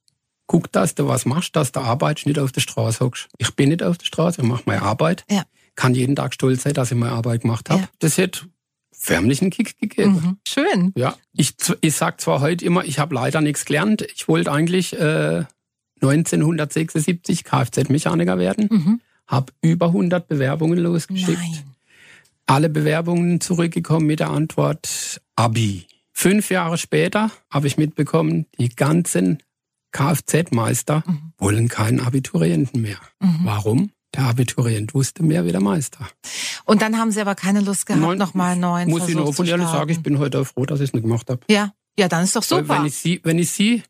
guck, 0.53 0.71
dass 0.71 0.95
du 0.95 1.09
was 1.09 1.25
machst, 1.25 1.57
dass 1.57 1.73
du 1.73 1.81
arbeitest, 1.81 2.27
nicht 2.27 2.39
auf 2.39 2.53
der 2.53 2.61
Straße 2.61 3.03
hockst. 3.03 3.29
Ich 3.39 3.57
bin 3.57 3.71
nicht 3.71 3.83
auf 3.83 3.97
der 3.97 4.05
Straße, 4.05 4.43
ich 4.43 4.47
mache 4.47 4.65
meine 4.67 4.83
Arbeit. 4.83 5.25
Ja. 5.31 5.45
Kann 5.77 5.95
jeden 5.95 6.15
Tag 6.15 6.35
stolz 6.35 6.65
sein, 6.65 6.75
dass 6.75 6.93
ich 6.93 6.99
meine 6.99 7.13
Arbeit 7.13 7.41
gemacht 7.41 7.71
habe. 7.71 7.81
Ja. 7.81 7.89
Das 8.01 8.19
hätte 8.19 8.43
förmlichen 8.91 9.49
Kick 9.49 9.81
gegeben. 9.81 10.13
Mhm. 10.13 10.37
Schön. 10.47 10.93
Ja, 10.95 11.17
ich, 11.33 11.55
ich 11.81 11.97
sag 11.97 12.21
zwar 12.21 12.41
heute 12.41 12.67
immer, 12.67 12.85
ich 12.85 12.99
habe 12.99 13.15
leider 13.15 13.41
nichts 13.41 13.65
gelernt. 13.65 14.03
Ich 14.15 14.29
wollte 14.29 14.53
eigentlich 14.53 14.93
äh, 14.93 15.45
1976 16.03 17.45
Kfz-Mechaniker 17.45 18.39
werden, 18.39 18.69
mhm. 18.71 19.01
habe 19.27 19.55
über 19.63 19.87
100 19.87 20.29
Bewerbungen 20.29 20.79
losgeschickt. 20.79 21.39
Nein. 21.39 21.63
Alle 22.45 22.69
Bewerbungen 22.69 23.41
zurückgekommen 23.41 24.07
mit 24.07 24.21
der 24.21 24.29
Antwort 24.29 25.23
Abi. 25.35 25.87
Fünf 26.13 26.51
Jahre 26.51 26.77
später 26.77 27.31
habe 27.49 27.69
ich 27.69 27.79
mitbekommen, 27.79 28.45
die 28.59 28.69
ganzen 28.69 29.39
Kfz-Meister 29.93 31.05
mhm. 31.07 31.33
wollen 31.39 31.69
keinen 31.69 32.01
Abiturienten 32.01 32.81
mehr. 32.81 32.99
Mhm. 33.21 33.41
Warum? 33.45 33.91
Der 34.15 34.25
Abiturient 34.25 34.93
wusste 34.93 35.23
mehr 35.23 35.47
wie 35.47 35.53
der 35.53 35.63
Meister. 35.63 36.07
Und 36.65 36.83
dann 36.83 36.99
haben 36.99 37.13
Sie 37.13 37.21
aber 37.21 37.35
keine 37.35 37.61
Lust 37.61 37.87
gehabt, 37.87 38.03
Nein, 38.03 38.19
nochmal 38.19 38.57
neuen 38.57 38.91
Muss 38.91 39.01
Versuch 39.01 39.09
ich 39.09 39.25
nur 39.25 39.33
von 39.33 39.47
ehrlich 39.47 39.69
sagen, 39.69 39.91
ich 39.91 40.03
bin 40.03 40.19
heute 40.19 40.45
froh, 40.45 40.67
dass 40.67 40.81
ich 40.81 40.91
es 40.91 40.93
nicht 40.93 41.03
gemacht 41.03 41.31
habe. 41.31 41.41
Ja, 41.49 41.73
ja, 41.99 42.09
dann 42.09 42.25
ist 42.25 42.37
doch 42.37 42.43
super. 42.43 42.69
Weil 42.69 42.79
wenn 42.81 42.87
ich 42.87 42.95
sie, 42.95 43.21
wenn 43.25 43.39
ich 43.39 43.51
sie 43.51 43.83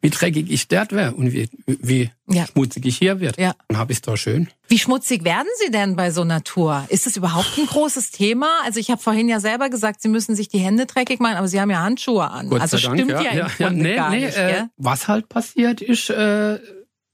wie 0.00 0.10
dreckig 0.10 0.50
ich 0.50 0.68
dort 0.68 0.92
wäre 0.92 1.12
und 1.14 1.32
wie, 1.32 1.48
wie 1.66 2.10
ja. 2.28 2.46
schmutzig 2.46 2.86
ich 2.86 2.98
hier 2.98 3.20
wird. 3.20 3.38
Ja. 3.38 3.54
Dann 3.68 3.78
habe 3.78 3.92
ich 3.92 3.98
es 3.98 4.02
da 4.02 4.16
schön. 4.16 4.48
Wie 4.68 4.78
schmutzig 4.78 5.24
werden 5.24 5.48
Sie 5.64 5.70
denn 5.70 5.96
bei 5.96 6.10
so 6.10 6.22
einer 6.22 6.44
Tour? 6.44 6.84
Ist 6.88 7.06
das 7.06 7.16
überhaupt 7.16 7.58
ein 7.58 7.66
großes 7.66 8.12
Thema? 8.12 8.48
Also 8.64 8.78
ich 8.78 8.90
habe 8.90 9.02
vorhin 9.02 9.28
ja 9.28 9.40
selber 9.40 9.70
gesagt, 9.70 10.00
Sie 10.00 10.08
müssen 10.08 10.36
sich 10.36 10.48
die 10.48 10.58
Hände 10.58 10.86
dreckig 10.86 11.20
machen, 11.20 11.36
aber 11.36 11.48
Sie 11.48 11.60
haben 11.60 11.70
ja 11.70 11.80
Handschuhe 11.80 12.30
an. 12.30 12.48
Gott 12.48 12.60
also 12.60 12.78
stimmt 12.78 13.10
Dank, 13.10 13.24
ja, 13.24 13.34
ja, 13.34 13.50
ja, 13.58 13.70
nee, 13.70 13.96
gar 13.96 14.10
nee, 14.10 14.26
nicht. 14.26 14.36
Äh, 14.36 14.64
was 14.76 15.08
halt 15.08 15.28
passiert 15.28 15.80
ist, 15.80 16.10
äh, 16.10 16.60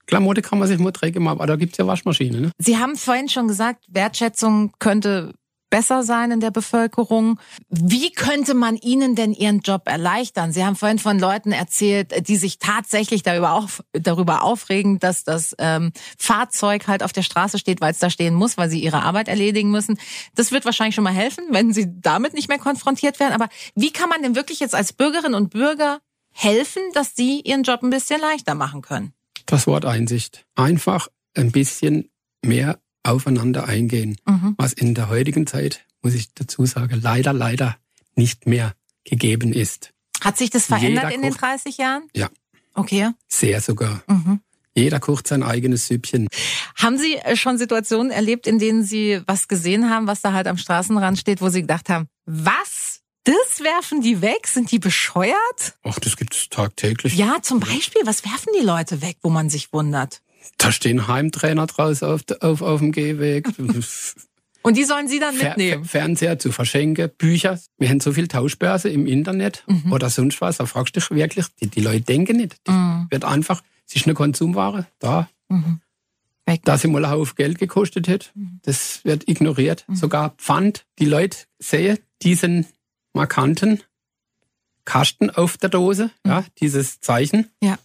Klamotte 0.06 0.42
kann 0.42 0.58
man 0.58 0.68
sich 0.68 0.78
mal 0.78 0.90
dreckig 0.90 1.20
machen, 1.22 1.38
aber 1.38 1.46
da 1.46 1.56
gibt's 1.56 1.78
ja 1.78 1.86
Waschmaschine. 1.86 2.40
Ne? 2.40 2.50
Sie 2.58 2.76
haben 2.76 2.96
vorhin 2.96 3.28
schon 3.28 3.48
gesagt, 3.48 3.84
Wertschätzung 3.88 4.72
könnte 4.78 5.32
besser 5.74 6.04
sein 6.04 6.30
in 6.30 6.38
der 6.38 6.52
Bevölkerung. 6.52 7.40
Wie 7.68 8.12
könnte 8.12 8.54
man 8.54 8.76
ihnen 8.76 9.16
denn 9.16 9.32
ihren 9.32 9.58
Job 9.58 9.88
erleichtern? 9.88 10.52
Sie 10.52 10.64
haben 10.64 10.76
vorhin 10.76 11.00
von 11.00 11.18
Leuten 11.18 11.50
erzählt, 11.50 12.28
die 12.28 12.36
sich 12.36 12.60
tatsächlich 12.60 13.24
darüber, 13.24 13.54
auf, 13.54 13.82
darüber 13.92 14.44
aufregen, 14.44 15.00
dass 15.00 15.24
das 15.24 15.52
ähm, 15.58 15.90
Fahrzeug 16.16 16.86
halt 16.86 17.02
auf 17.02 17.12
der 17.12 17.22
Straße 17.22 17.58
steht, 17.58 17.80
weil 17.80 17.90
es 17.90 17.98
da 17.98 18.08
stehen 18.08 18.34
muss, 18.34 18.56
weil 18.56 18.70
sie 18.70 18.78
ihre 18.78 19.02
Arbeit 19.02 19.26
erledigen 19.26 19.72
müssen. 19.72 19.98
Das 20.36 20.52
wird 20.52 20.64
wahrscheinlich 20.64 20.94
schon 20.94 21.02
mal 21.02 21.12
helfen, 21.12 21.42
wenn 21.50 21.72
sie 21.72 21.88
damit 22.00 22.34
nicht 22.34 22.48
mehr 22.48 22.58
konfrontiert 22.60 23.18
werden. 23.18 23.32
Aber 23.32 23.48
wie 23.74 23.90
kann 23.90 24.08
man 24.08 24.22
denn 24.22 24.36
wirklich 24.36 24.60
jetzt 24.60 24.76
als 24.76 24.92
Bürgerinnen 24.92 25.34
und 25.34 25.50
Bürger 25.50 25.98
helfen, 26.30 26.82
dass 26.92 27.16
sie 27.16 27.40
ihren 27.40 27.64
Job 27.64 27.82
ein 27.82 27.90
bisschen 27.90 28.20
leichter 28.20 28.54
machen 28.54 28.80
können? 28.80 29.12
Das 29.46 29.66
Wort 29.66 29.86
Einsicht. 29.86 30.46
Einfach 30.54 31.08
ein 31.34 31.50
bisschen 31.50 32.10
mehr 32.42 32.78
aufeinander 33.04 33.68
eingehen, 33.68 34.16
mhm. 34.26 34.54
was 34.56 34.72
in 34.72 34.94
der 34.94 35.08
heutigen 35.08 35.46
Zeit, 35.46 35.84
muss 36.02 36.14
ich 36.14 36.34
dazu 36.34 36.66
sagen, 36.66 37.00
leider, 37.00 37.32
leider 37.32 37.76
nicht 38.16 38.46
mehr 38.46 38.74
gegeben 39.04 39.52
ist. 39.52 39.92
Hat 40.22 40.38
sich 40.38 40.50
das 40.50 40.66
verändert 40.66 41.04
Jeder 41.04 41.14
in 41.14 41.22
den 41.22 41.34
30 41.34 41.76
Jahren? 41.76 42.08
Ja. 42.14 42.28
Okay. 42.74 43.10
Sehr 43.28 43.60
sogar. 43.60 44.02
Mhm. 44.08 44.40
Jeder 44.74 44.98
kocht 44.98 45.28
sein 45.28 45.42
eigenes 45.42 45.86
Süppchen. 45.86 46.28
Haben 46.76 46.98
Sie 46.98 47.14
äh, 47.14 47.36
schon 47.36 47.58
Situationen 47.58 48.10
erlebt, 48.10 48.46
in 48.46 48.58
denen 48.58 48.82
Sie 48.82 49.20
was 49.26 49.46
gesehen 49.46 49.88
haben, 49.88 50.06
was 50.06 50.20
da 50.20 50.32
halt 50.32 50.48
am 50.48 50.58
Straßenrand 50.58 51.18
steht, 51.18 51.40
wo 51.40 51.48
Sie 51.48 51.60
gedacht 51.60 51.88
haben, 51.88 52.08
was? 52.26 53.00
Das 53.22 53.60
werfen 53.60 54.02
die 54.02 54.20
weg? 54.20 54.46
Sind 54.46 54.70
die 54.70 54.78
bescheuert? 54.78 55.78
Ach, 55.82 55.98
das 55.98 56.16
gibt's 56.16 56.48
tagtäglich. 56.50 57.16
Ja, 57.16 57.36
zum 57.40 57.60
Beispiel, 57.60 58.02
was 58.04 58.24
werfen 58.24 58.52
die 58.60 58.64
Leute 58.64 59.00
weg, 59.00 59.16
wo 59.22 59.30
man 59.30 59.48
sich 59.48 59.72
wundert? 59.72 60.20
Da 60.58 60.72
stehen 60.72 61.08
Heimtrainer 61.08 61.66
draußen 61.66 62.08
auf, 62.08 62.22
auf, 62.40 62.62
auf 62.62 62.80
dem 62.80 62.92
Gehweg. 62.92 63.48
Und 64.62 64.78
die 64.78 64.84
sollen 64.84 65.08
Sie 65.08 65.18
dann 65.18 65.36
mitnehmen? 65.36 65.84
Fernseher 65.84 66.38
zu 66.38 66.50
verschenken, 66.50 67.10
Bücher. 67.18 67.60
Wir 67.76 67.90
haben 67.90 68.00
so 68.00 68.12
viel 68.12 68.28
Tauschbörse 68.28 68.88
im 68.88 69.06
Internet 69.06 69.62
mhm. 69.66 69.92
oder 69.92 70.08
sonst 70.08 70.40
was. 70.40 70.56
Da 70.56 70.64
fragst 70.64 70.96
du 70.96 71.00
dich 71.00 71.10
wirklich, 71.10 71.46
die, 71.60 71.66
die 71.66 71.82
Leute 71.82 72.00
denken 72.00 72.38
nicht. 72.38 72.56
Die 72.66 72.70
mhm. 72.70 73.06
wird 73.10 73.26
einfach, 73.26 73.62
es 73.86 73.96
ist 73.96 74.06
eine 74.06 74.14
Konsumware, 74.14 74.86
da. 75.00 75.28
Mhm. 75.50 75.80
Weg. 76.46 76.62
Da 76.64 76.78
sie 76.78 76.88
mal 76.88 77.04
auf 77.04 77.34
Geld 77.34 77.58
gekostet 77.58 78.08
hat, 78.08 78.32
mhm. 78.34 78.60
das 78.62 79.04
wird 79.04 79.28
ignoriert. 79.28 79.84
Mhm. 79.86 79.96
Sogar 79.96 80.30
Pfand. 80.30 80.86
Die 80.98 81.06
Leute 81.06 81.38
sehen 81.58 81.98
diesen 82.22 82.66
markanten 83.12 83.82
Kasten 84.86 85.28
auf 85.28 85.58
der 85.58 85.68
Dose, 85.68 86.10
ja, 86.26 86.40
mhm. 86.40 86.46
dieses 86.60 87.00
Zeichen. 87.00 87.50
Ja. 87.62 87.78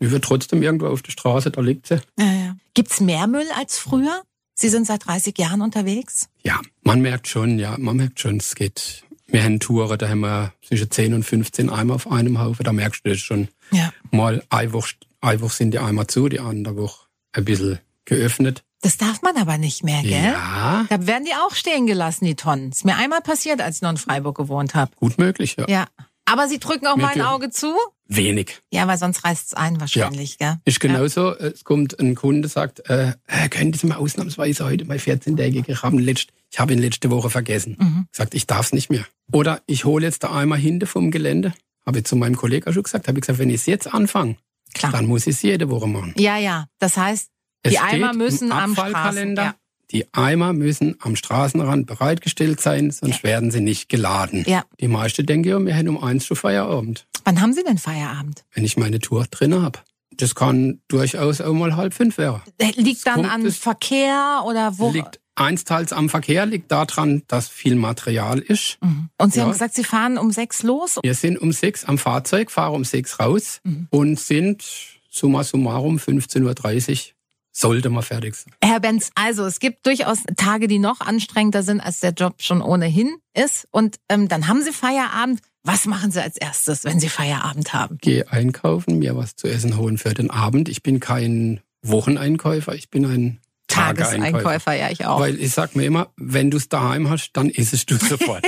Die 0.00 0.10
wird 0.10 0.24
trotzdem 0.24 0.62
irgendwo 0.62 0.86
auf 0.86 1.02
der 1.02 1.12
Straße, 1.12 1.50
da 1.50 1.60
liegt 1.60 1.86
sie. 1.86 2.00
Ja, 2.18 2.32
ja. 2.32 2.56
Gibt's 2.74 3.00
mehr 3.00 3.26
Müll 3.26 3.46
als 3.56 3.78
früher? 3.78 4.22
Sie 4.54 4.68
sind 4.68 4.86
seit 4.86 5.06
30 5.06 5.38
Jahren 5.38 5.62
unterwegs? 5.62 6.28
Ja, 6.42 6.60
man 6.82 7.00
merkt 7.00 7.28
schon, 7.28 7.58
ja, 7.58 7.76
man 7.78 7.96
merkt 7.96 8.20
schon, 8.20 8.36
es 8.36 8.54
geht. 8.54 9.04
Wir 9.26 9.44
haben 9.44 9.60
Touren, 9.60 9.98
da 9.98 10.08
haben 10.08 10.20
wir 10.20 10.52
zwischen 10.62 10.90
10 10.90 11.14
und 11.14 11.22
15 11.22 11.70
Eimer 11.70 11.94
auf 11.94 12.10
einem 12.10 12.38
Haufen, 12.38 12.64
da 12.64 12.72
merkst 12.72 13.04
du 13.04 13.10
das 13.10 13.20
schon. 13.20 13.48
Ja. 13.70 13.92
Mal 14.10 14.42
eine 14.50 14.72
Woche, 14.72 14.94
eine 15.20 15.40
Woche 15.40 15.54
sind 15.54 15.70
die 15.72 15.78
Eimer 15.78 16.08
zu, 16.08 16.28
die 16.28 16.40
andere 16.40 16.76
Woche 16.76 17.06
ein 17.32 17.44
bisschen 17.44 17.78
geöffnet. 18.04 18.64
Das 18.82 18.96
darf 18.96 19.20
man 19.22 19.36
aber 19.36 19.58
nicht 19.58 19.84
mehr, 19.84 20.02
gell? 20.02 20.32
Ja. 20.32 20.86
Da 20.88 21.06
werden 21.06 21.26
die 21.26 21.34
auch 21.34 21.54
stehen 21.54 21.86
gelassen, 21.86 22.24
die 22.24 22.34
Tonnen. 22.34 22.70
Ist 22.70 22.86
mir 22.86 22.96
einmal 22.96 23.20
passiert, 23.20 23.60
als 23.60 23.76
ich 23.76 23.82
noch 23.82 23.90
in 23.90 23.98
Freiburg 23.98 24.36
gewohnt 24.36 24.74
habe. 24.74 24.90
Gut 24.96 25.18
möglich, 25.18 25.56
ja. 25.58 25.66
Ja. 25.68 25.86
Aber 26.30 26.48
Sie 26.48 26.58
drücken 26.58 26.86
auch 26.86 26.96
mal 26.96 27.08
ein 27.08 27.22
Auge 27.22 27.50
zu? 27.50 27.74
Wenig. 28.06 28.60
Ja, 28.72 28.86
weil 28.86 28.98
sonst 28.98 29.24
reißt 29.24 29.48
es 29.48 29.54
ein 29.54 29.80
wahrscheinlich, 29.80 30.36
ja. 30.40 30.52
gell? 30.52 30.60
Ist 30.64 30.80
genauso. 30.80 31.30
Ja. 31.30 31.46
Es 31.46 31.64
kommt 31.64 31.98
ein 31.98 32.14
Kunde, 32.14 32.48
sagt, 32.48 32.88
äh, 32.88 33.12
können 33.50 33.72
Sie 33.72 33.86
mal 33.86 33.96
ausnahmsweise 33.96 34.64
heute 34.64 34.84
mal 34.84 34.98
14-tägige 34.98 35.82
haben 35.82 35.98
letzt, 35.98 36.28
ich 36.50 36.58
habe 36.58 36.72
ihn 36.72 36.78
letzte 36.78 37.10
Woche 37.10 37.30
vergessen. 37.30 37.76
Mhm. 37.78 38.06
Sagt, 38.12 38.34
ich 38.34 38.46
darf 38.46 38.66
es 38.66 38.72
nicht 38.72 38.90
mehr. 38.90 39.04
Oder 39.32 39.60
ich 39.66 39.84
hole 39.84 40.06
jetzt 40.06 40.24
da 40.24 40.32
einmal 40.32 40.58
hinter 40.58 40.86
vom 40.86 41.10
Gelände. 41.10 41.52
Habe 41.86 41.98
ich 41.98 42.04
zu 42.04 42.16
meinem 42.16 42.36
Kollegen 42.36 42.72
schon 42.72 42.82
gesagt, 42.82 43.08
habe 43.08 43.18
ich 43.18 43.22
gesagt, 43.22 43.38
wenn 43.38 43.48
ich 43.48 43.56
es 43.56 43.66
jetzt 43.66 43.92
anfange, 43.92 44.36
Klar. 44.74 44.92
dann 44.92 45.06
muss 45.06 45.26
ich 45.26 45.36
es 45.36 45.42
jede 45.42 45.68
Woche 45.70 45.88
machen. 45.88 46.14
Ja, 46.16 46.36
ja. 46.36 46.66
Das 46.78 46.96
heißt, 46.96 47.30
die 47.66 47.78
Eimer 47.78 48.12
müssen 48.12 48.52
am 48.52 48.74
Straßen, 48.74 49.36
ja. 49.36 49.54
Die 49.90 50.12
Eimer 50.14 50.52
müssen 50.52 50.96
am 51.00 51.16
Straßenrand 51.16 51.86
bereitgestellt 51.86 52.60
sein, 52.60 52.90
sonst 52.90 53.18
ja. 53.18 53.24
werden 53.24 53.50
sie 53.50 53.60
nicht 53.60 53.88
geladen. 53.88 54.44
Ja. 54.46 54.64
Die 54.80 54.88
meisten 54.88 55.26
denken 55.26 55.48
ja, 55.48 55.58
wir 55.64 55.74
hätten 55.74 55.88
um 55.88 56.02
eins 56.02 56.26
schon 56.26 56.36
Feierabend. 56.36 57.06
Wann 57.24 57.40
haben 57.40 57.52
Sie 57.52 57.64
denn 57.64 57.78
Feierabend? 57.78 58.44
Wenn 58.54 58.64
ich 58.64 58.76
meine 58.76 58.98
Tour 58.98 59.26
drin 59.30 59.60
habe. 59.60 59.80
Das 60.16 60.34
kann 60.34 60.80
durchaus 60.88 61.40
auch 61.40 61.52
mal 61.52 61.76
halb 61.76 61.94
fünf 61.94 62.18
werden. 62.18 62.42
Liegt 62.76 63.06
dann 63.06 63.24
an 63.24 63.50
Verkehr 63.50 64.42
oder 64.46 64.78
wo? 64.78 64.90
Liegt 64.90 65.20
einsteils 65.34 65.92
am 65.92 66.08
Verkehr, 66.08 66.46
liegt 66.46 66.70
daran, 66.70 67.22
dass 67.26 67.48
viel 67.48 67.74
Material 67.74 68.38
ist. 68.38 68.78
Mhm. 68.82 69.08
Und 69.18 69.32
Sie 69.32 69.38
ja. 69.38 69.44
haben 69.44 69.52
gesagt, 69.52 69.74
Sie 69.74 69.84
fahren 69.84 70.18
um 70.18 70.30
sechs 70.30 70.62
los? 70.62 70.98
Wir 71.02 71.14
sind 71.14 71.38
um 71.38 71.52
sechs 71.52 71.84
am 71.84 71.98
Fahrzeug, 71.98 72.50
fahren 72.50 72.74
um 72.74 72.84
sechs 72.84 73.18
raus 73.18 73.60
mhm. 73.64 73.88
und 73.90 74.20
sind 74.20 74.64
summa 75.08 75.42
summarum 75.42 75.96
15.30 75.96 76.90
Uhr 76.90 77.14
sollte 77.60 77.90
man 77.90 78.02
fertig 78.02 78.34
sein. 78.34 78.54
Herr 78.62 78.80
Benz, 78.80 79.10
also 79.14 79.44
es 79.44 79.60
gibt 79.60 79.86
durchaus 79.86 80.18
Tage, 80.36 80.66
die 80.66 80.78
noch 80.78 81.00
anstrengender 81.00 81.62
sind, 81.62 81.80
als 81.80 82.00
der 82.00 82.12
Job 82.12 82.36
schon 82.38 82.62
ohnehin 82.62 83.16
ist. 83.34 83.68
Und 83.70 83.96
ähm, 84.08 84.28
dann 84.28 84.48
haben 84.48 84.62
Sie 84.62 84.72
Feierabend. 84.72 85.40
Was 85.62 85.84
machen 85.84 86.10
Sie 86.10 86.22
als 86.22 86.38
erstes, 86.38 86.84
wenn 86.84 87.00
Sie 87.00 87.10
Feierabend 87.10 87.74
haben? 87.74 87.98
Gehe 87.98 88.30
einkaufen, 88.32 88.98
mir 88.98 89.14
was 89.14 89.36
zu 89.36 89.46
essen 89.46 89.76
holen 89.76 89.98
für 89.98 90.14
den 90.14 90.30
Abend. 90.30 90.70
Ich 90.70 90.82
bin 90.82 91.00
kein 91.00 91.60
Wocheneinkäufer, 91.82 92.74
ich 92.74 92.88
bin 92.88 93.04
ein 93.04 93.40
Tageseinkäufer, 93.70 94.74
ja, 94.74 94.90
ich 94.90 95.06
auch. 95.06 95.20
Weil 95.20 95.40
ich 95.40 95.52
sag 95.52 95.76
mir 95.76 95.84
immer, 95.84 96.12
wenn 96.16 96.50
du 96.50 96.56
es 96.56 96.68
daheim 96.68 97.08
hast, 97.08 97.32
dann 97.34 97.48
isst 97.48 97.90
du 97.90 97.96
sofort. 97.96 98.44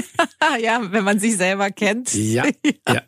ja, 0.60 0.92
wenn 0.92 1.04
man 1.04 1.18
sich 1.18 1.36
selber 1.36 1.70
kennt. 1.70 2.12
Ja, 2.14 2.44
ja. 2.88 3.02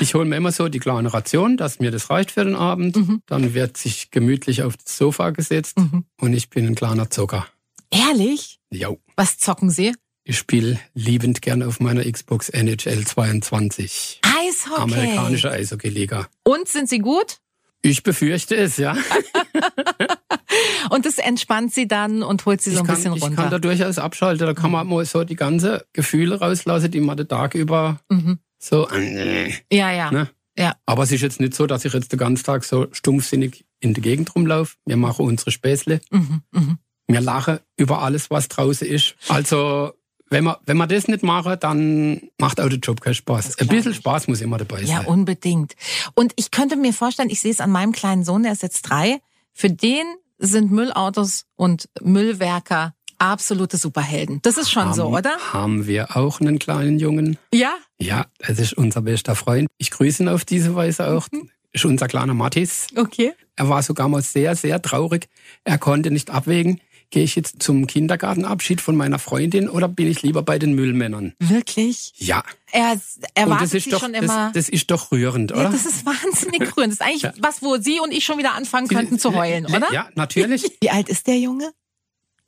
Ich 0.00 0.14
hole 0.14 0.24
mir 0.24 0.36
immer 0.36 0.52
so 0.52 0.68
die 0.68 0.78
kleine 0.78 1.12
Ration, 1.12 1.56
dass 1.56 1.80
mir 1.80 1.90
das 1.90 2.10
reicht 2.10 2.30
für 2.30 2.44
den 2.44 2.54
Abend. 2.54 2.96
Mhm. 2.96 3.22
Dann 3.26 3.54
wird 3.54 3.76
sich 3.76 4.10
gemütlich 4.10 4.62
auf 4.62 4.76
das 4.76 4.96
Sofa 4.96 5.30
gesetzt 5.30 5.78
mhm. 5.78 6.04
und 6.20 6.32
ich 6.32 6.50
bin 6.50 6.66
ein 6.66 6.74
kleiner 6.74 7.10
Zocker. 7.10 7.46
Ehrlich? 7.90 8.60
Ja. 8.70 8.90
Was 9.16 9.38
zocken 9.38 9.70
Sie? 9.70 9.94
Ich 10.24 10.38
spiele 10.38 10.78
liebend 10.94 11.42
gern 11.42 11.62
auf 11.62 11.80
meiner 11.80 12.04
Xbox 12.04 12.50
NHL 12.50 13.04
22. 13.04 14.20
Eishockey. 14.22 14.80
Amerikanische 14.80 15.50
Eishockey-Liga. 15.50 16.28
Und 16.44 16.68
sind 16.68 16.88
Sie 16.88 16.98
gut? 16.98 17.38
Ich 17.82 18.02
befürchte 18.02 18.54
es, 18.54 18.76
ja. 18.76 18.96
und 20.90 21.06
das 21.06 21.18
entspannt 21.18 21.72
sie 21.72 21.88
dann 21.88 22.22
und 22.22 22.44
holt 22.46 22.60
sie 22.60 22.70
so 22.70 22.80
ein 22.80 22.86
kann, 22.86 22.96
bisschen 22.96 23.12
runter. 23.12 23.28
Ich 23.28 23.36
kann 23.36 23.50
da 23.50 23.58
durchaus 23.58 23.98
abschalten. 23.98 24.46
Da 24.46 24.54
kann 24.54 24.70
man 24.70 24.86
mal 24.86 25.04
so 25.04 25.24
die 25.24 25.36
ganze 25.36 25.86
Gefühle 25.92 26.40
rauslassen, 26.40 26.90
die 26.90 27.00
man 27.00 27.16
den 27.16 27.28
Tag 27.28 27.54
über 27.54 28.00
mhm. 28.08 28.38
so. 28.58 28.88
Äh, 28.88 29.52
ja, 29.72 29.92
ja. 29.92 30.10
Ne? 30.10 30.28
ja. 30.56 30.74
Aber 30.86 31.02
es 31.02 31.12
ist 31.12 31.22
jetzt 31.22 31.40
nicht 31.40 31.54
so, 31.54 31.66
dass 31.66 31.84
ich 31.84 31.92
jetzt 31.92 32.12
den 32.12 32.18
ganzen 32.18 32.44
Tag 32.44 32.64
so 32.64 32.86
stumpfsinnig 32.92 33.64
in 33.80 33.94
der 33.94 34.02
Gegend 34.02 34.34
rumlaufe. 34.34 34.76
Wir 34.86 34.96
machen 34.96 35.24
unsere 35.26 35.50
Späßle. 35.50 36.00
Mhm, 36.10 36.42
mh. 36.52 36.76
Wir 37.08 37.20
lachen 37.20 37.58
über 37.76 38.02
alles, 38.02 38.30
was 38.30 38.48
draußen 38.48 38.86
ist. 38.86 39.16
Also 39.28 39.92
wenn 40.30 40.44
man, 40.44 40.56
wenn 40.64 40.76
man 40.76 40.88
das 40.88 41.08
nicht 41.08 41.24
macht, 41.24 41.64
dann 41.64 42.30
macht 42.38 42.60
auch 42.60 42.68
der 42.68 42.78
Job 42.78 43.00
keinen 43.00 43.14
Spaß. 43.14 43.58
Ein 43.58 43.66
bisschen 43.66 43.94
Spaß 43.94 44.28
muss 44.28 44.40
immer 44.40 44.58
dabei 44.58 44.84
sein. 44.84 44.86
Ja, 44.86 45.00
unbedingt. 45.02 45.74
Und 46.14 46.32
ich 46.36 46.52
könnte 46.52 46.76
mir 46.76 46.92
vorstellen, 46.92 47.30
ich 47.30 47.40
sehe 47.40 47.50
es 47.50 47.60
an 47.60 47.70
meinem 47.70 47.90
kleinen 47.90 48.24
Sohn, 48.24 48.44
der 48.44 48.52
ist 48.52 48.62
jetzt 48.62 48.82
drei. 48.82 49.20
Für 49.52 49.70
den 49.70 50.06
sind 50.40 50.72
Müllautos 50.72 51.44
und 51.56 51.88
Müllwerker 52.00 52.94
absolute 53.18 53.76
Superhelden. 53.76 54.40
Das 54.42 54.56
ist 54.56 54.70
schon 54.70 54.86
haben, 54.86 54.94
so, 54.94 55.06
oder? 55.08 55.36
Haben 55.52 55.86
wir 55.86 56.16
auch 56.16 56.40
einen 56.40 56.58
kleinen 56.58 56.98
Jungen? 56.98 57.38
Ja? 57.52 57.76
Ja, 58.00 58.26
das 58.38 58.58
ist 58.58 58.72
unser 58.72 59.02
bester 59.02 59.36
Freund. 59.36 59.68
Ich 59.78 59.90
grüße 59.90 60.22
ihn 60.22 60.28
auf 60.28 60.44
diese 60.44 60.74
Weise 60.74 61.08
auch. 61.08 61.28
Mhm. 61.30 61.50
Ist 61.72 61.84
unser 61.84 62.08
kleiner 62.08 62.34
Mathis. 62.34 62.88
Okay. 62.96 63.32
Er 63.54 63.68
war 63.68 63.82
sogar 63.82 64.08
mal 64.08 64.22
sehr, 64.22 64.56
sehr 64.56 64.82
traurig. 64.82 65.28
Er 65.64 65.78
konnte 65.78 66.10
nicht 66.10 66.30
abwägen, 66.30 66.80
gehe 67.10 67.24
ich 67.24 67.34
jetzt 67.34 67.62
zum 67.62 67.86
Kindergartenabschied 67.86 68.80
von 68.80 68.96
meiner 68.96 69.18
Freundin 69.18 69.68
oder 69.68 69.88
bin 69.88 70.06
ich 70.06 70.22
lieber 70.22 70.42
bei 70.42 70.58
den 70.58 70.74
Müllmännern? 70.74 71.34
Wirklich? 71.38 72.12
Ja. 72.16 72.42
Er 72.72 73.00
erwartet 73.34 73.74
das 73.74 73.82
sie 73.84 73.90
doch, 73.90 74.00
schon 74.00 74.14
immer. 74.14 74.52
Das, 74.54 74.68
ist 74.68 74.90
doch 74.90 75.10
rührend, 75.10 75.52
oder? 75.52 75.64
Ja, 75.64 75.70
das 75.70 75.86
ist 75.86 76.06
wahnsinnig 76.06 76.60
rührend. 76.76 76.92
Das 76.92 77.00
ist 77.00 77.02
eigentlich 77.02 77.22
ja. 77.22 77.32
was, 77.40 77.62
wo 77.62 77.76
Sie 77.78 78.00
und 78.00 78.12
ich 78.12 78.24
schon 78.24 78.38
wieder 78.38 78.54
anfangen 78.54 78.88
könnten 78.88 79.18
zu 79.18 79.34
heulen, 79.34 79.66
oder? 79.66 79.92
Ja, 79.92 80.08
natürlich. 80.14 80.70
Wie 80.80 80.90
alt 80.90 81.08
ist 81.08 81.26
der 81.26 81.38
Junge? 81.38 81.72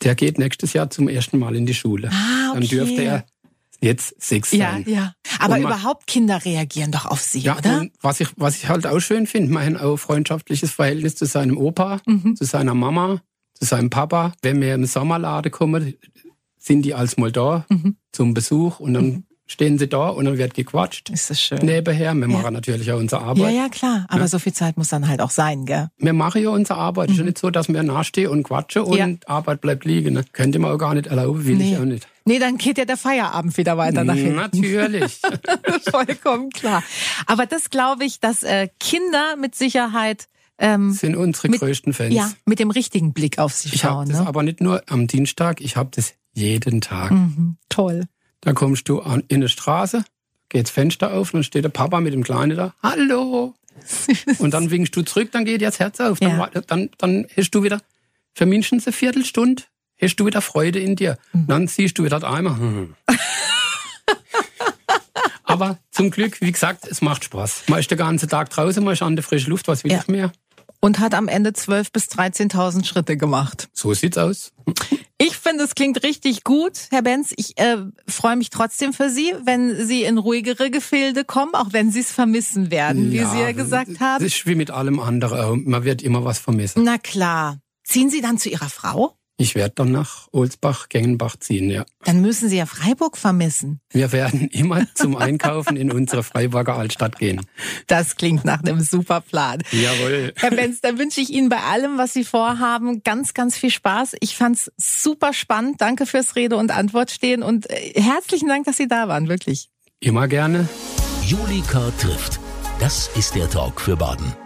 Der 0.03 0.15
geht 0.15 0.39
nächstes 0.39 0.73
Jahr 0.73 0.91
zum 0.91 1.09
ersten 1.09 1.39
Mal 1.39 1.57
in 1.57 1.67
die 1.67 1.75
Schule. 1.75 2.11
Ah, 2.13 2.51
okay. 2.51 2.61
Dann 2.61 2.69
dürfte 2.69 3.03
er 3.03 3.25
jetzt 3.81 4.21
sechs 4.23 4.53
ja, 4.53 4.73
sein. 4.73 4.85
Ja, 4.87 5.15
Aber 5.41 5.59
man, 5.59 5.63
überhaupt 5.63 6.07
Kinder 6.07 6.45
reagieren 6.45 6.93
doch 6.93 7.07
auf 7.07 7.21
Sie, 7.21 7.41
ja, 7.41 7.59
oder? 7.59 7.87
Was 8.01 8.21
ich, 8.21 8.29
was 8.37 8.57
ich 8.57 8.69
halt 8.69 8.87
auch 8.87 9.01
schön 9.01 9.27
finde, 9.27 9.59
hat 9.59 9.81
auch 9.81 9.97
freundschaftliches 9.97 10.71
Verhältnis 10.71 11.17
zu 11.17 11.25
seinem 11.25 11.57
Opa, 11.57 12.01
mhm. 12.07 12.37
zu 12.37 12.45
seiner 12.45 12.75
Mama 12.75 13.23
seinem 13.65 13.91
Papa. 13.91 14.33
Wenn 14.43 14.61
wir 14.61 14.75
im 14.75 14.85
Sommerladen 14.85 15.51
kommen, 15.51 15.95
sind 16.59 16.83
die 16.83 16.95
als 16.95 17.17
mal 17.17 17.33
da 17.33 17.65
mhm. 17.69 17.97
zum 18.13 18.35
Besuch 18.35 18.79
und 18.79 18.95
dann 18.95 19.05
mhm. 19.05 19.25
stehen 19.47 19.79
sie 19.79 19.89
da 19.89 20.09
und 20.09 20.25
dann 20.27 20.39
wird 20.39 20.55
gequatscht. 20.55 21.11
Ist 21.11 21.31
das 21.31 21.41
schön. 21.41 21.59
Nebenher. 21.59 22.15
Wir 22.15 22.29
ja. 22.29 22.29
machen 22.29 22.55
natürlich 22.55 22.91
auch 22.93 22.99
unsere 22.99 23.23
Arbeit. 23.23 23.53
Ja, 23.53 23.63
ja, 23.63 23.69
klar. 23.69 24.07
Aber 24.09 24.21
ja. 24.21 24.29
so 24.29 24.39
viel 24.39 24.53
Zeit 24.53 24.77
muss 24.77 24.89
dann 24.89 25.09
halt 25.09 25.21
auch 25.21 25.31
sein, 25.31 25.67
gell? 25.67 25.89
Wir 25.99 26.13
machen 26.13 26.43
ja 26.43 26.51
unsere 26.51 26.79
Arbeit. 26.79 27.09
Mhm. 27.09 27.13
Ist 27.13 27.19
ja 27.19 27.25
nicht 27.25 27.39
so, 27.39 27.51
dass 27.51 27.69
wir 27.69 27.83
nachstehen 27.83 28.31
und 28.31 28.45
quatschen 28.45 28.83
und 28.83 28.97
ja. 28.97 29.09
Arbeit 29.27 29.61
bleibt 29.61 29.85
liegen. 29.85 30.15
Ne? 30.15 30.25
Könnte 30.33 30.61
man 30.61 30.71
auch 30.71 30.79
gar 30.79 30.95
nicht 30.95 31.09
erlauben, 31.09 31.45
will 31.45 31.57
nee. 31.57 31.73
ich 31.73 31.79
auch 31.79 31.85
nicht. 31.85 32.07
Nee, 32.25 32.39
dann 32.39 32.57
geht 32.57 32.79
ja 32.79 32.85
der 32.85 32.97
Feierabend 32.97 33.57
wieder 33.57 33.77
weiter 33.77 34.05
nach 34.05 34.15
hinten. 34.15 34.37
Natürlich. 34.37 35.21
Vollkommen 35.91 36.51
klar. 36.51 36.85
Aber 37.27 37.47
das 37.47 37.71
glaube 37.71 38.05
ich, 38.05 38.21
dass 38.21 38.45
äh, 38.45 38.69
Kinder 38.79 39.35
mit 39.37 39.57
Sicherheit 39.57 40.29
ähm, 40.63 40.93
sind 40.93 41.17
unsere 41.17 41.49
mit, 41.49 41.61
größten 41.61 41.93
Fans. 41.93 42.15
Ja, 42.15 42.33
mit 42.47 42.59
dem 42.59 42.71
richtigen 42.71 43.13
Blick 43.13 43.39
auf 43.39 43.53
sie 43.53 43.69
ich 43.75 43.81
schauen. 43.81 43.91
Ich 43.91 43.97
habe 43.99 44.11
das 44.13 44.21
ne? 44.21 44.27
aber 44.27 44.43
nicht 44.43 44.61
nur 44.61 44.83
am 44.89 45.07
Dienstag, 45.07 45.61
ich 45.61 45.77
habe 45.77 45.91
das 45.95 46.15
jeden 46.33 46.81
Tag. 46.81 47.11
Mhm, 47.11 47.57
toll. 47.69 48.05
Da 48.41 48.53
kommst 48.53 48.89
du 48.89 49.01
an, 49.01 49.23
in 49.29 49.37
eine 49.37 49.49
Straße, 49.49 50.05
geht 50.49 50.65
das 50.65 50.71
Fenster 50.71 51.13
auf 51.13 51.35
und 51.35 51.39
dann 51.39 51.45
steht 51.45 51.65
der 51.65 51.69
Papa 51.69 52.01
mit 52.01 52.15
dem 52.15 52.23
Kleinen 52.23 52.57
da. 52.57 52.75
Hallo. 52.83 53.55
und 54.39 54.55
dann 54.55 54.71
winkst 54.71 54.97
du 54.97 55.03
zurück, 55.03 55.31
dann 55.33 55.45
geht 55.45 55.61
dir 55.61 55.69
das 55.69 55.79
Herz 55.79 56.01
auf. 56.01 56.21
Dann, 56.21 56.39
ja. 56.39 56.49
dann, 56.67 56.91
dann 56.99 57.27
hast 57.37 57.51
du 57.51 57.63
wieder 57.63 57.81
für 58.33 58.47
mindestens 58.47 58.87
eine 58.87 58.93
Viertelstunde 58.93 59.65
hast 60.03 60.17
du 60.17 60.27
wieder 60.27 60.43
Freude 60.43 60.81
in 60.81 60.97
dir. 60.97 61.17
Mhm. 61.33 61.47
Dann 61.47 61.69
siehst 61.69 61.99
du 61.99 62.05
wieder 62.05 62.19
das 62.21 62.31
Eimer. 62.31 62.59
Hm. 62.59 62.95
Aber 65.45 65.79
zum 65.91 66.11
Glück, 66.11 66.41
wie 66.41 66.51
gesagt, 66.51 66.87
es 66.87 67.03
macht 67.03 67.25
Spaß. 67.25 67.65
Man 67.69 67.79
ist 67.79 67.91
den 67.91 67.99
ganzen 67.99 68.29
Tag 68.29 68.51
draußen, 68.51 68.83
man 68.83 68.95
ist 68.95 69.03
an 69.03 69.17
der 69.17 69.23
frischen 69.23 69.51
Luft, 69.51 69.69
was 69.69 69.85
will 69.85 69.93
ja. 69.93 70.01
ich 70.01 70.09
mehr? 70.09 70.33
Und 70.85 70.99
hat 70.99 71.15
am 71.15 71.29
Ende 71.29 71.51
12.000 71.51 71.93
bis 71.93 72.05
13.000 72.07 72.85
Schritte 72.85 73.17
gemacht. 73.17 73.69
So 73.73 73.95
sieht's 73.95 74.19
aus. 74.19 74.53
Ich 75.17 75.37
finde, 75.37 75.63
es 75.63 75.77
klingt 75.77 76.03
richtig 76.03 76.43
gut, 76.43 76.89
Herr 76.91 77.03
Benz. 77.03 77.33
Ich 77.37 77.57
äh, 77.57 77.77
freue 78.09 78.35
mich 78.35 78.51
trotzdem 78.51 78.93
für 78.93 79.09
Sie, 79.09 79.33
wenn 79.45 79.87
Sie 79.87 80.03
in 80.03 80.19
ruhigere 80.19 80.69
Gefilde 80.73 81.25
kommen, 81.25 81.55
auch 81.55 81.69
wenn 81.73 81.93
Sie 81.93 82.01
es 82.01 82.11
vermissen 82.11 82.73
werden, 82.73 83.13
wie 83.13 83.19
ja, 83.19 83.31
Sie 83.31 83.39
ja 83.39 83.53
gesagt 83.53 84.01
haben. 84.01 84.25
Das 84.25 84.35
ist 84.35 84.47
wie 84.47 84.57
mit 84.57 84.73
allem 84.73 84.99
anderen. 84.99 85.63
Man 85.71 85.85
wird 85.85 86.03
immer 86.03 86.25
was 86.25 86.41
vermissen. 86.41 86.83
Na 86.83 86.99
klar. 86.99 87.59
Ziehen 87.85 88.11
Sie 88.11 88.21
dann 88.21 88.39
zu 88.39 88.49
Ihrer 88.49 88.69
Frau? 88.69 89.17
Ich 89.43 89.57
werde 89.57 89.75
dann 89.75 89.91
nach 89.91 90.29
Olsbach, 90.31 90.89
Gengenbach 90.89 91.35
ziehen, 91.37 91.69
ja. 91.69 91.85
Dann 92.05 92.21
müssen 92.21 92.49
Sie 92.49 92.59
ja 92.59 92.65
Freiburg 92.65 93.19
vermissen. 93.19 93.81
Wir 93.91 94.13
werden 94.13 94.47
immer 94.53 94.87
zum 94.95 95.17
Einkaufen 95.17 95.77
in 95.77 95.91
unsere 95.91 96.23
Freiburger 96.23 96.77
Altstadt 96.77 97.19
gehen. 97.19 97.41
Das 97.89 98.15
klingt 98.15 98.45
nach 98.45 98.63
einem 98.63 98.81
super 98.81 99.21
Plan. 99.21 99.61
Jawohl. 99.73 100.33
Herr 100.37 100.53
Benz, 100.53 100.81
dann 100.81 100.97
wünsche 100.97 101.21
ich 101.21 101.31
Ihnen 101.31 101.49
bei 101.49 101.59
allem, 101.59 101.99
was 101.99 102.13
Sie 102.13 102.23
vorhaben, 102.23 103.03
ganz, 103.03 103.35
ganz 103.35 103.57
viel 103.57 103.71
Spaß. 103.71 104.15
Ich 104.21 104.37
fand's 104.37 104.71
super 104.77 105.33
spannend. 105.33 105.81
Danke 105.81 106.07
fürs 106.07 106.37
Rede 106.37 106.57
und 106.57 106.71
Antwort 106.71 107.11
stehen 107.11 107.43
und 107.43 107.69
äh, 107.69 108.01
herzlichen 108.01 108.49
Dank, 108.49 108.65
dass 108.67 108.77
Sie 108.77 108.87
da 108.87 109.09
waren, 109.09 109.29
wirklich. 109.29 109.71
Immer 109.99 110.29
gerne. 110.29 110.69
Julika 111.25 111.91
trifft. 111.99 112.39
Das 112.79 113.11
ist 113.17 113.35
der 113.35 113.51
Talk 113.51 113.81
für 113.81 113.97
Baden. 113.97 114.37